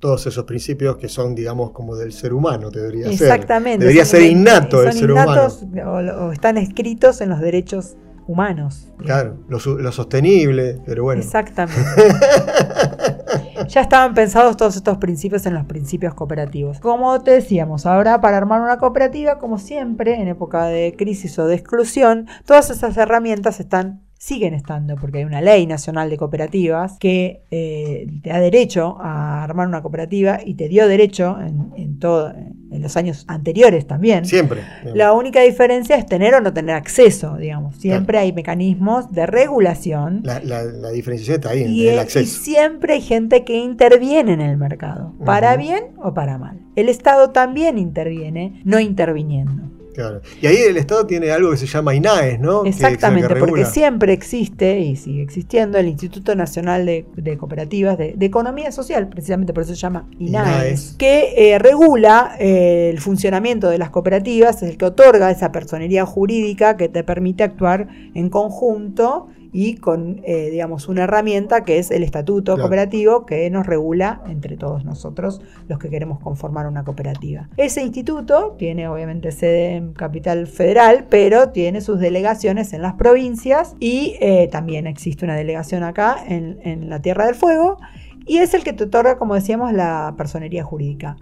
Todos 0.00 0.26
esos 0.26 0.44
principios 0.44 0.96
que 0.96 1.08
son, 1.08 1.34
digamos, 1.34 1.70
como 1.70 1.96
del 1.96 2.12
ser 2.12 2.34
humano, 2.34 2.70
debería 2.70 3.04
ser. 3.04 3.12
Exactamente. 3.12 3.78
Debería 3.78 4.04
ser 4.04 4.22
in- 4.22 4.40
innato 4.40 4.82
del 4.82 4.92
ser 4.92 5.08
innatos 5.08 5.64
O, 5.84 5.88
o 6.26 6.32
están 6.32 6.58
escritos 6.58 7.20
en 7.20 7.30
los 7.30 7.40
derechos 7.40 7.96
humanos. 8.26 8.88
humano. 8.96 9.04
Claro, 9.04 9.36
lo, 9.48 9.58
lo 9.78 9.92
sostenible, 9.92 10.80
pero 10.84 11.04
bueno. 11.04 11.22
Exactamente. 11.22 11.80
ya 13.68 13.80
estaban 13.80 14.14
pensados 14.14 14.56
todos 14.56 14.76
estos 14.76 14.98
principios 14.98 15.46
en 15.46 15.54
los 15.54 15.64
principios 15.66 16.14
cooperativos. 16.14 16.80
Como 16.80 17.22
te 17.22 17.30
decíamos, 17.30 17.86
ahora 17.86 18.20
para 18.20 18.36
armar 18.36 18.60
una 18.60 18.78
cooperativa, 18.78 19.38
como 19.38 19.58
siempre, 19.58 20.20
en 20.20 20.28
época 20.28 20.66
de 20.66 20.94
crisis 20.98 21.38
o 21.38 21.46
de 21.46 21.54
exclusión, 21.54 22.26
todas 22.44 22.70
esas 22.70 22.96
herramientas 22.96 23.60
están 23.60 24.00
siguen 24.26 24.54
estando, 24.54 24.96
porque 24.96 25.18
hay 25.18 25.24
una 25.24 25.40
ley 25.40 25.68
nacional 25.68 26.10
de 26.10 26.16
cooperativas 26.16 26.98
que 26.98 27.44
eh, 27.52 28.08
te 28.24 28.30
da 28.30 28.40
derecho 28.40 28.96
a 29.00 29.44
armar 29.44 29.68
una 29.68 29.82
cooperativa 29.82 30.40
y 30.44 30.54
te 30.54 30.66
dio 30.66 30.88
derecho 30.88 31.38
en, 31.40 31.72
en, 31.76 32.00
todo, 32.00 32.30
en 32.32 32.82
los 32.82 32.96
años 32.96 33.24
anteriores 33.28 33.86
también. 33.86 34.24
Siempre. 34.24 34.62
La 34.94 35.12
única 35.12 35.42
diferencia 35.42 35.94
es 35.94 36.06
tener 36.06 36.34
o 36.34 36.40
no 36.40 36.52
tener 36.52 36.74
acceso, 36.74 37.36
digamos. 37.36 37.76
Siempre 37.76 38.14
claro. 38.14 38.24
hay 38.24 38.32
mecanismos 38.32 39.12
de 39.12 39.26
regulación. 39.26 40.22
La, 40.24 40.40
la, 40.40 40.64
la, 40.64 40.90
diferenciación 40.90 41.36
está 41.36 41.50
ahí, 41.50 41.62
y, 41.62 41.86
en 41.86 41.92
el 41.92 42.00
acceso. 42.00 42.24
Y 42.24 42.26
siempre 42.26 42.94
hay 42.94 43.02
gente 43.02 43.44
que 43.44 43.56
interviene 43.56 44.32
en 44.32 44.40
el 44.40 44.56
mercado, 44.56 45.14
para 45.24 45.52
uh 45.52 45.54
-huh. 45.54 45.58
bien 45.58 45.84
o 46.02 46.14
para 46.14 46.36
mal. 46.36 46.58
El 46.74 46.88
Estado 46.88 47.30
también 47.30 47.78
interviene, 47.78 48.60
no 48.64 48.80
interviniendo. 48.80 49.75
Claro. 49.96 50.20
Y 50.42 50.46
ahí 50.46 50.58
el 50.58 50.76
Estado 50.76 51.06
tiene 51.06 51.30
algo 51.30 51.50
que 51.50 51.56
se 51.56 51.66
llama 51.66 51.94
INAES, 51.94 52.38
¿no? 52.38 52.66
Exactamente, 52.66 53.28
que, 53.28 53.34
que 53.34 53.40
porque 53.40 53.64
siempre 53.64 54.12
existe 54.12 54.78
y 54.78 54.94
sigue 54.94 55.22
existiendo 55.22 55.78
el 55.78 55.88
Instituto 55.88 56.34
Nacional 56.34 56.84
de, 56.84 57.06
de 57.16 57.38
Cooperativas 57.38 57.96
de, 57.96 58.12
de, 58.14 58.26
Economía 58.26 58.70
Social, 58.72 59.08
precisamente 59.08 59.54
por 59.54 59.62
eso 59.62 59.74
se 59.74 59.80
llama 59.80 60.06
INAES, 60.18 60.48
INAES. 60.48 60.94
que 60.98 61.54
eh, 61.54 61.58
regula 61.58 62.36
eh, 62.38 62.90
el 62.92 63.00
funcionamiento 63.00 63.70
de 63.70 63.78
las 63.78 63.88
cooperativas, 63.88 64.62
es 64.62 64.70
el 64.70 64.76
que 64.76 64.84
otorga 64.84 65.30
esa 65.30 65.50
personería 65.50 66.04
jurídica 66.04 66.76
que 66.76 66.90
te 66.90 67.02
permite 67.02 67.42
actuar 67.42 67.88
en 68.14 68.28
conjunto 68.28 69.28
y 69.56 69.76
con, 69.76 70.20
eh, 70.24 70.50
digamos, 70.50 70.86
una 70.86 71.04
herramienta 71.04 71.64
que 71.64 71.78
es 71.78 71.90
el 71.90 72.02
estatuto 72.02 72.56
claro. 72.56 72.64
cooperativo 72.64 73.24
que 73.24 73.48
nos 73.48 73.64
regula 73.64 74.20
entre 74.26 74.58
todos 74.58 74.84
nosotros 74.84 75.40
los 75.66 75.78
que 75.78 75.88
queremos 75.88 76.20
conformar 76.20 76.66
una 76.66 76.84
cooperativa. 76.84 77.48
Ese 77.56 77.82
instituto 77.82 78.54
tiene 78.58 78.86
obviamente 78.86 79.32
sede 79.32 79.76
en 79.76 79.94
Capital 79.94 80.46
Federal, 80.46 81.06
pero 81.08 81.52
tiene 81.52 81.80
sus 81.80 81.98
delegaciones 82.00 82.74
en 82.74 82.82
las 82.82 82.96
provincias 82.96 83.76
y 83.80 84.16
eh, 84.20 84.50
también 84.52 84.86
existe 84.86 85.24
una 85.24 85.36
delegación 85.36 85.84
acá 85.84 86.18
en, 86.28 86.58
en 86.62 86.90
la 86.90 87.00
Tierra 87.00 87.24
del 87.24 87.34
Fuego 87.34 87.78
y 88.26 88.38
es 88.38 88.52
el 88.52 88.62
que 88.62 88.74
te 88.74 88.84
otorga, 88.84 89.16
como 89.16 89.36
decíamos, 89.36 89.72
la 89.72 90.12
personería 90.18 90.64
jurídica 90.64 91.16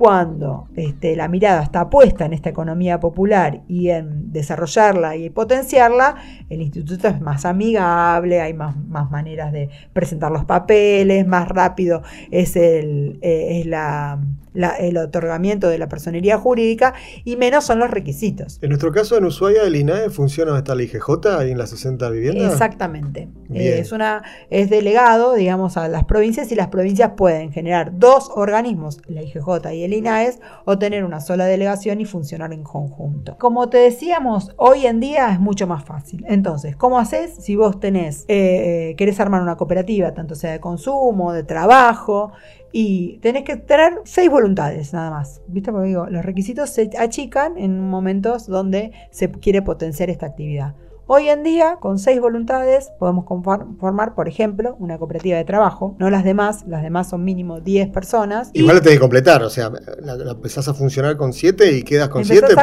cuando 0.00 0.66
este, 0.76 1.14
la 1.14 1.28
mirada 1.28 1.62
está 1.62 1.90
puesta 1.90 2.24
en 2.24 2.32
esta 2.32 2.48
economía 2.48 2.98
popular 3.00 3.60
y 3.68 3.90
en 3.90 4.32
desarrollarla 4.32 5.16
y 5.16 5.28
potenciarla, 5.28 6.14
el 6.48 6.62
instituto 6.62 7.06
es 7.06 7.20
más 7.20 7.44
amigable, 7.44 8.40
hay 8.40 8.54
más, 8.54 8.74
maneras 9.10 9.52
de 9.52 9.68
presentar 9.92 10.32
los 10.32 10.46
papeles, 10.46 11.26
más 11.26 11.46
rápido 11.48 12.00
es, 12.30 12.56
el, 12.56 13.18
eh, 13.20 13.60
es 13.60 13.66
la, 13.66 14.18
la, 14.52 14.70
el 14.76 14.96
otorgamiento 14.96 15.68
de 15.68 15.78
la 15.78 15.88
personería 15.88 16.38
jurídica 16.38 16.94
y 17.24 17.36
menos 17.36 17.64
son 17.64 17.78
los 17.78 17.90
requisitos. 17.90 18.58
En 18.62 18.70
nuestro 18.70 18.92
caso, 18.92 19.16
en 19.16 19.24
Ushuaia, 19.24 19.62
el 19.62 19.76
INAE 19.76 20.10
funciona 20.10 20.56
hasta 20.56 20.74
la 20.74 20.82
IGJ 20.82 21.26
ahí 21.38 21.50
en 21.50 21.58
las 21.58 21.70
60 21.70 22.10
viviendas. 22.10 22.52
Exactamente. 22.52 23.28
Eh, 23.52 23.78
es, 23.80 23.92
una, 23.92 24.22
es 24.50 24.70
delegado, 24.70 25.34
digamos, 25.34 25.76
a 25.76 25.88
las 25.88 26.04
provincias 26.04 26.50
y 26.52 26.54
las 26.54 26.68
provincias 26.68 27.12
pueden 27.16 27.52
generar 27.52 27.98
dos 27.98 28.30
organismos, 28.34 29.00
la 29.06 29.22
IGJ 29.22 29.72
y 29.72 29.84
el 29.84 29.92
INAES, 29.92 30.40
o 30.64 30.78
tener 30.78 31.04
una 31.04 31.20
sola 31.20 31.46
delegación 31.46 32.00
y 32.00 32.04
funcionar 32.04 32.52
en 32.52 32.62
conjunto. 32.62 33.36
Como 33.38 33.68
te 33.68 33.78
decíamos, 33.78 34.52
hoy 34.56 34.86
en 34.86 35.00
día 35.00 35.32
es 35.32 35.40
mucho 35.40 35.66
más 35.66 35.84
fácil. 35.84 36.24
Entonces, 36.28 36.76
¿cómo 36.76 36.98
haces 36.98 37.34
si 37.34 37.56
vos 37.56 37.80
tenés, 37.80 38.24
eh, 38.28 38.94
querés 38.96 39.20
armar 39.20 39.42
una 39.42 39.56
cooperativa, 39.56 40.14
tanto 40.14 40.34
sea 40.34 40.52
de 40.52 40.60
consumo, 40.60 41.32
de 41.32 41.42
trabajo, 41.42 42.32
y 42.72 43.18
tenés 43.18 43.44
que 43.44 43.56
tener 43.56 44.00
seis 44.04 44.30
voluntades 44.30 44.92
nada 44.92 45.10
más. 45.10 45.40
¿Viste? 45.48 45.72
Porque 45.72 45.88
digo, 45.88 46.06
los 46.06 46.24
requisitos 46.24 46.70
se 46.70 46.90
achican 46.98 47.58
en 47.58 47.88
momentos 47.88 48.46
donde 48.46 48.92
se 49.10 49.30
quiere 49.30 49.62
potenciar 49.62 50.10
esta 50.10 50.26
actividad. 50.26 50.74
Hoy 51.12 51.28
en 51.28 51.42
día, 51.42 51.78
con 51.80 51.98
seis 51.98 52.20
voluntades, 52.20 52.92
podemos 53.00 53.24
formar, 53.26 54.14
por 54.14 54.28
ejemplo, 54.28 54.76
una 54.78 54.96
cooperativa 54.96 55.36
de 55.36 55.42
trabajo, 55.42 55.96
no 55.98 56.08
las 56.08 56.22
demás, 56.22 56.64
las 56.68 56.84
demás 56.84 57.08
son 57.08 57.24
mínimo 57.24 57.58
10 57.58 57.88
personas. 57.88 58.50
Igual 58.52 58.76
la 58.76 58.80
tenés 58.80 58.98
que 58.98 59.00
completar, 59.00 59.42
o 59.42 59.50
sea, 59.50 59.72
la, 60.02 60.14
la, 60.14 60.30
empezás 60.30 60.68
a 60.68 60.72
funcionar 60.72 61.16
con 61.16 61.32
7 61.32 61.78
y 61.78 61.82
quedas 61.82 62.10
con 62.10 62.24
7. 62.24 62.54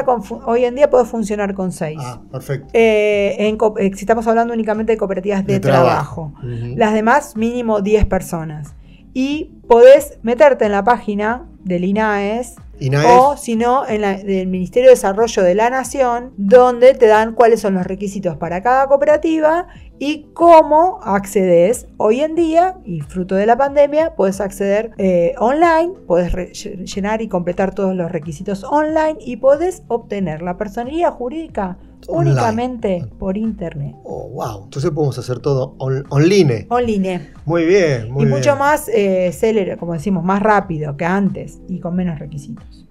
Hoy 0.46 0.64
en 0.64 0.76
día 0.76 0.90
puedes 0.90 1.10
funcionar 1.10 1.54
con 1.56 1.74
6. 1.74 2.00
Ah, 2.02 2.22
perfecto. 2.32 2.70
Eh, 2.72 3.36
en, 3.38 3.58
eh, 3.80 3.92
si 3.94 4.06
estamos 4.06 4.26
hablando 4.28 4.54
únicamente 4.54 4.94
de 4.94 4.98
cooperativas 4.98 5.46
de, 5.46 5.56
de 5.56 5.60
trabajo, 5.60 6.32
trabajo. 6.32 6.34
Uh 6.42 6.46
-huh. 6.46 6.78
las 6.78 6.94
demás 6.94 7.36
mínimo 7.36 7.82
10 7.82 8.06
personas. 8.06 8.77
Y 9.14 9.52
podés 9.68 10.20
meterte 10.22 10.66
en 10.66 10.72
la 10.72 10.84
página 10.84 11.48
del 11.64 11.84
INAES 11.84 12.56
INAES. 12.80 13.06
o 13.10 13.38
si 13.38 13.56
no 13.56 13.88
en 13.88 14.02
la, 14.02 14.14
del 14.18 14.48
Ministerio 14.48 14.90
de 14.90 14.96
Desarrollo 14.96 15.44
de 15.44 15.56
la 15.56 15.70
Nación 15.70 16.34
donde 16.38 16.94
te 16.94 17.08
dan 17.08 17.34
cuáles 17.34 17.62
son 17.62 17.74
los 17.74 17.86
requisitos 17.86 18.38
para 18.38 18.62
cada 18.62 18.88
cooperativa 18.88 19.68
y 20.00 20.28
cómo 20.34 21.00
accedes 21.04 21.88
hoy 21.98 22.22
en 22.22 22.36
día 22.36 22.78
y 22.86 23.02
fruto 23.02 23.36
de 23.36 23.46
la 23.46 23.58
pandemia 23.58 24.16
puedes 24.16 24.42
acceder 24.42 24.92
eh, 24.98 25.34
online 25.40 25.94
puedes 26.08 26.64
llenar 26.94 27.22
y 27.22 27.28
completar 27.28 27.74
todos 27.74 27.96
los 27.96 28.12
requisitos 28.12 28.64
online 28.64 29.18
y 29.20 29.38
puedes 29.38 29.84
obtener 29.88 30.42
la 30.42 30.58
personería 30.58 31.12
jurídica 31.12 31.78
Online. 32.08 32.32
únicamente 32.32 33.06
por 33.18 33.38
internet. 33.38 33.96
Oh, 34.04 34.30
wow. 34.30 34.66
Entonces 34.66 34.92
podemos 34.92 35.18
hacer 35.18 35.40
todo 35.40 35.76
on 35.80 36.06
online. 36.10 36.68
Online. 36.70 37.32
Muy 37.46 37.66
bien, 37.66 38.12
muy 38.12 38.24
y 38.24 38.26
bien. 38.26 38.38
mucho 38.38 38.56
más 38.56 38.88
eh, 38.90 39.32
célere, 39.34 39.78
como 39.78 39.94
decimos, 39.94 40.24
más 40.24 40.42
rápido 40.42 40.96
que 40.96 41.06
antes 41.06 41.60
y 41.68 41.80
con 41.80 41.96
menos 41.96 42.20
requisitos. 42.20 42.87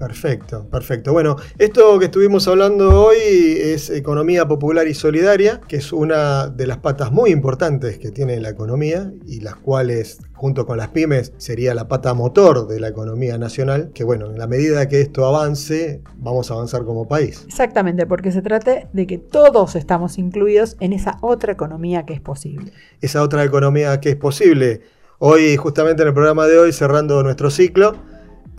Perfecto, 0.00 0.66
perfecto. 0.70 1.12
Bueno, 1.12 1.36
esto 1.58 1.98
que 1.98 2.06
estuvimos 2.06 2.48
hablando 2.48 3.04
hoy 3.04 3.18
es 3.18 3.90
economía 3.90 4.48
popular 4.48 4.88
y 4.88 4.94
solidaria, 4.94 5.60
que 5.68 5.76
es 5.76 5.92
una 5.92 6.48
de 6.48 6.66
las 6.66 6.78
patas 6.78 7.12
muy 7.12 7.28
importantes 7.28 7.98
que 7.98 8.10
tiene 8.10 8.40
la 8.40 8.48
economía 8.48 9.12
y 9.26 9.40
las 9.40 9.56
cuales, 9.56 10.20
junto 10.32 10.64
con 10.64 10.78
las 10.78 10.88
pymes, 10.88 11.34
sería 11.36 11.74
la 11.74 11.86
pata 11.86 12.14
motor 12.14 12.66
de 12.66 12.80
la 12.80 12.88
economía 12.88 13.36
nacional, 13.36 13.90
que 13.92 14.02
bueno, 14.02 14.30
en 14.30 14.38
la 14.38 14.46
medida 14.46 14.88
que 14.88 15.02
esto 15.02 15.26
avance, 15.26 16.00
vamos 16.16 16.50
a 16.50 16.54
avanzar 16.54 16.84
como 16.84 17.06
país. 17.06 17.44
Exactamente, 17.46 18.06
porque 18.06 18.32
se 18.32 18.40
trata 18.40 18.88
de 18.90 19.06
que 19.06 19.18
todos 19.18 19.76
estamos 19.76 20.16
incluidos 20.16 20.78
en 20.80 20.94
esa 20.94 21.18
otra 21.20 21.52
economía 21.52 22.06
que 22.06 22.14
es 22.14 22.22
posible. 22.22 22.72
Esa 23.02 23.22
otra 23.22 23.44
economía 23.44 24.00
que 24.00 24.08
es 24.08 24.16
posible. 24.16 24.80
Hoy, 25.18 25.58
justamente 25.58 26.00
en 26.00 26.08
el 26.08 26.14
programa 26.14 26.46
de 26.46 26.58
hoy, 26.58 26.72
cerrando 26.72 27.22
nuestro 27.22 27.50
ciclo, 27.50 27.96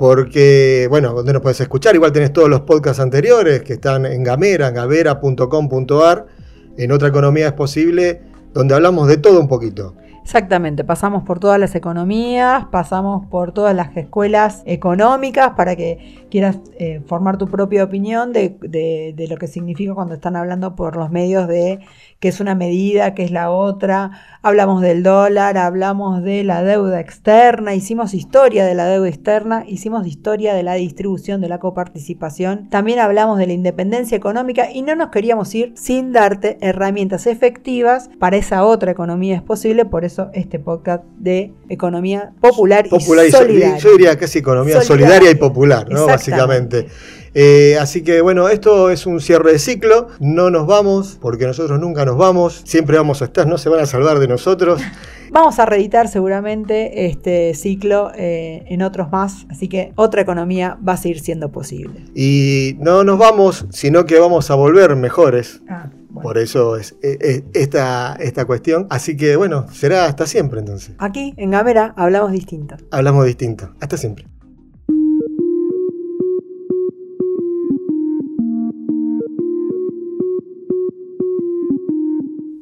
porque, 0.02 0.88
bueno, 0.90 1.14
donde 1.14 1.32
nos 1.32 1.44
puedes 1.44 1.62
escuchar, 1.62 1.94
igual 1.94 2.12
tenés 2.12 2.34
todos 2.34 2.50
los 2.50 2.62
podcasts 2.62 3.00
anteriores 3.00 3.62
que 3.62 3.74
están 3.74 4.08
en 4.08 4.24
Gamera, 4.24 4.70
en 4.70 4.74
gavera.com.ar, 4.74 6.26
en 6.76 6.92
Otra 6.92 7.10
Economía 7.10 7.46
es 7.46 7.54
Posible, 7.54 8.24
donde 8.52 8.74
hablamos 8.74 9.08
de 9.08 9.18
todo 9.18 9.40
un 9.40 9.48
poquito. 9.48 9.94
Exactamente, 10.24 10.84
pasamos 10.84 11.22
por 11.22 11.40
todas 11.40 11.60
las 11.60 11.76
economías, 11.76 12.66
pasamos 12.72 13.28
por 13.28 13.52
todas 13.52 13.76
las 13.76 13.96
escuelas 13.96 14.64
económicas 14.66 15.52
para 15.52 15.76
que 15.76 16.26
quieras 16.32 16.58
eh, 16.80 17.02
formar 17.06 17.38
tu 17.38 17.48
propia 17.48 17.84
opinión 17.84 18.34
de, 18.34 18.58
lo 19.30 19.38
que 19.38 19.48
significa 19.48 19.94
cuando 19.94 20.16
están 20.16 20.36
hablando 20.36 20.76
por 20.76 20.96
los 20.96 21.12
medios 21.12 21.48
de 21.48 21.80
qué 22.22 22.28
es 22.28 22.40
una 22.40 22.54
medida, 22.54 23.16
qué 23.16 23.24
es 23.24 23.32
la 23.32 23.50
otra. 23.50 24.12
Hablamos 24.44 24.82
del 24.82 25.02
dólar, 25.02 25.58
hablamos 25.58 26.22
de 26.22 26.44
la 26.44 26.64
deuda 26.64 27.00
externa, 27.00 27.74
hicimos 27.74 28.14
historia 28.14 28.64
de 28.64 28.76
la 28.76 28.86
deuda 28.86 29.10
externa, 29.10 29.66
hicimos 29.68 30.06
historia 30.06 30.54
de 30.54 30.62
la 30.62 30.76
distribución 30.76 31.42
de 31.42 31.50
la 31.50 31.58
coparticipación. 31.58 32.70
También 32.70 33.00
hablamos 33.00 33.40
de 33.40 33.48
la 33.48 33.54
independencia 33.54 34.16
económica 34.16 34.72
y 34.72 34.84
no 34.84 34.96
nos 34.96 35.10
queríamos 35.10 35.54
ir 35.56 35.74
sin 35.76 36.14
darte 36.14 36.60
herramientas 36.62 37.26
efectivas 37.26 38.12
para 38.20 38.38
esa 38.38 38.66
otra 38.66 38.92
economía 38.92 39.36
es 39.36 39.42
posible. 39.42 39.86
Por 39.86 40.06
eso 40.06 40.30
este 40.36 40.60
podcast 40.60 41.04
de 41.18 41.54
economía 41.70 42.34
popular, 42.40 42.88
popular 42.88 43.26
y 43.26 43.32
solidaria. 43.32 43.78
yo 43.78 43.92
diría 43.94 44.16
casi 44.16 44.40
economía 44.40 44.80
solidaria, 44.84 45.08
solidaria 45.08 45.32
y 45.32 45.36
popular, 45.36 45.90
¿no? 45.90 46.06
Básicamente. 46.06 46.86
Eh, 47.34 47.78
así 47.80 48.04
que 48.04 48.22
bueno, 48.22 48.50
esto 48.50 48.90
es 48.90 49.06
un 49.06 49.22
cierre 49.22 49.54
de 49.54 49.60
ciclo. 49.60 50.08
No 50.20 50.50
nos 50.50 50.68
vamos, 50.68 51.18
porque 51.22 51.46
nosotros 51.46 51.80
nunca 51.80 52.06
nos 52.06 52.18
vamos. 52.18 52.62
Siempre 52.66 52.98
vamos 52.98 53.22
a 53.22 53.26
estar, 53.26 53.48
no 53.48 53.58
se 53.58 53.70
van 53.70 53.82
a 53.82 53.86
salvar 53.86 54.20
de 54.20 54.28
nosotros. 54.28 54.82
Vamos 55.32 55.60
a 55.60 55.66
reeditar 55.66 56.10
seguramente 56.10 57.06
este 57.06 57.54
ciclo 57.54 58.12
eh, 58.18 58.66
en 58.68 58.82
otros 58.82 59.12
más, 59.14 59.46
así 59.50 59.70
que 59.70 59.94
otra 59.96 60.22
economía 60.22 60.78
va 60.86 60.94
a 60.94 60.98
seguir 60.98 61.22
siendo 61.22 61.54
posible. 61.54 62.04
Y 62.14 62.76
no 62.80 63.06
nos 63.06 63.18
vamos, 63.18 63.66
sino 63.70 64.06
que 64.06 64.20
vamos 64.20 64.52
a 64.52 64.56
volver 64.56 64.94
mejores. 64.98 65.62
Ah, 65.70 65.90
bueno. 66.10 66.22
Por 66.22 66.38
eso 66.38 66.76
es, 66.76 66.98
es, 67.02 67.18
es, 67.22 67.44
esta, 67.54 68.18
esta 68.20 68.44
cuestión. 68.44 68.88
Así 68.90 69.16
que 69.16 69.38
bueno, 69.38 69.68
será 69.72 70.04
hasta 70.04 70.28
siempre 70.28 70.60
entonces. 70.60 70.96
Aquí 70.98 71.34
en 71.38 71.52
Gamera 71.52 71.94
hablamos 71.96 72.34
distinto. 72.34 72.76
Hablamos 72.92 73.26
distinto. 73.26 73.70
Hasta 73.80 73.96
siempre. 73.96 74.31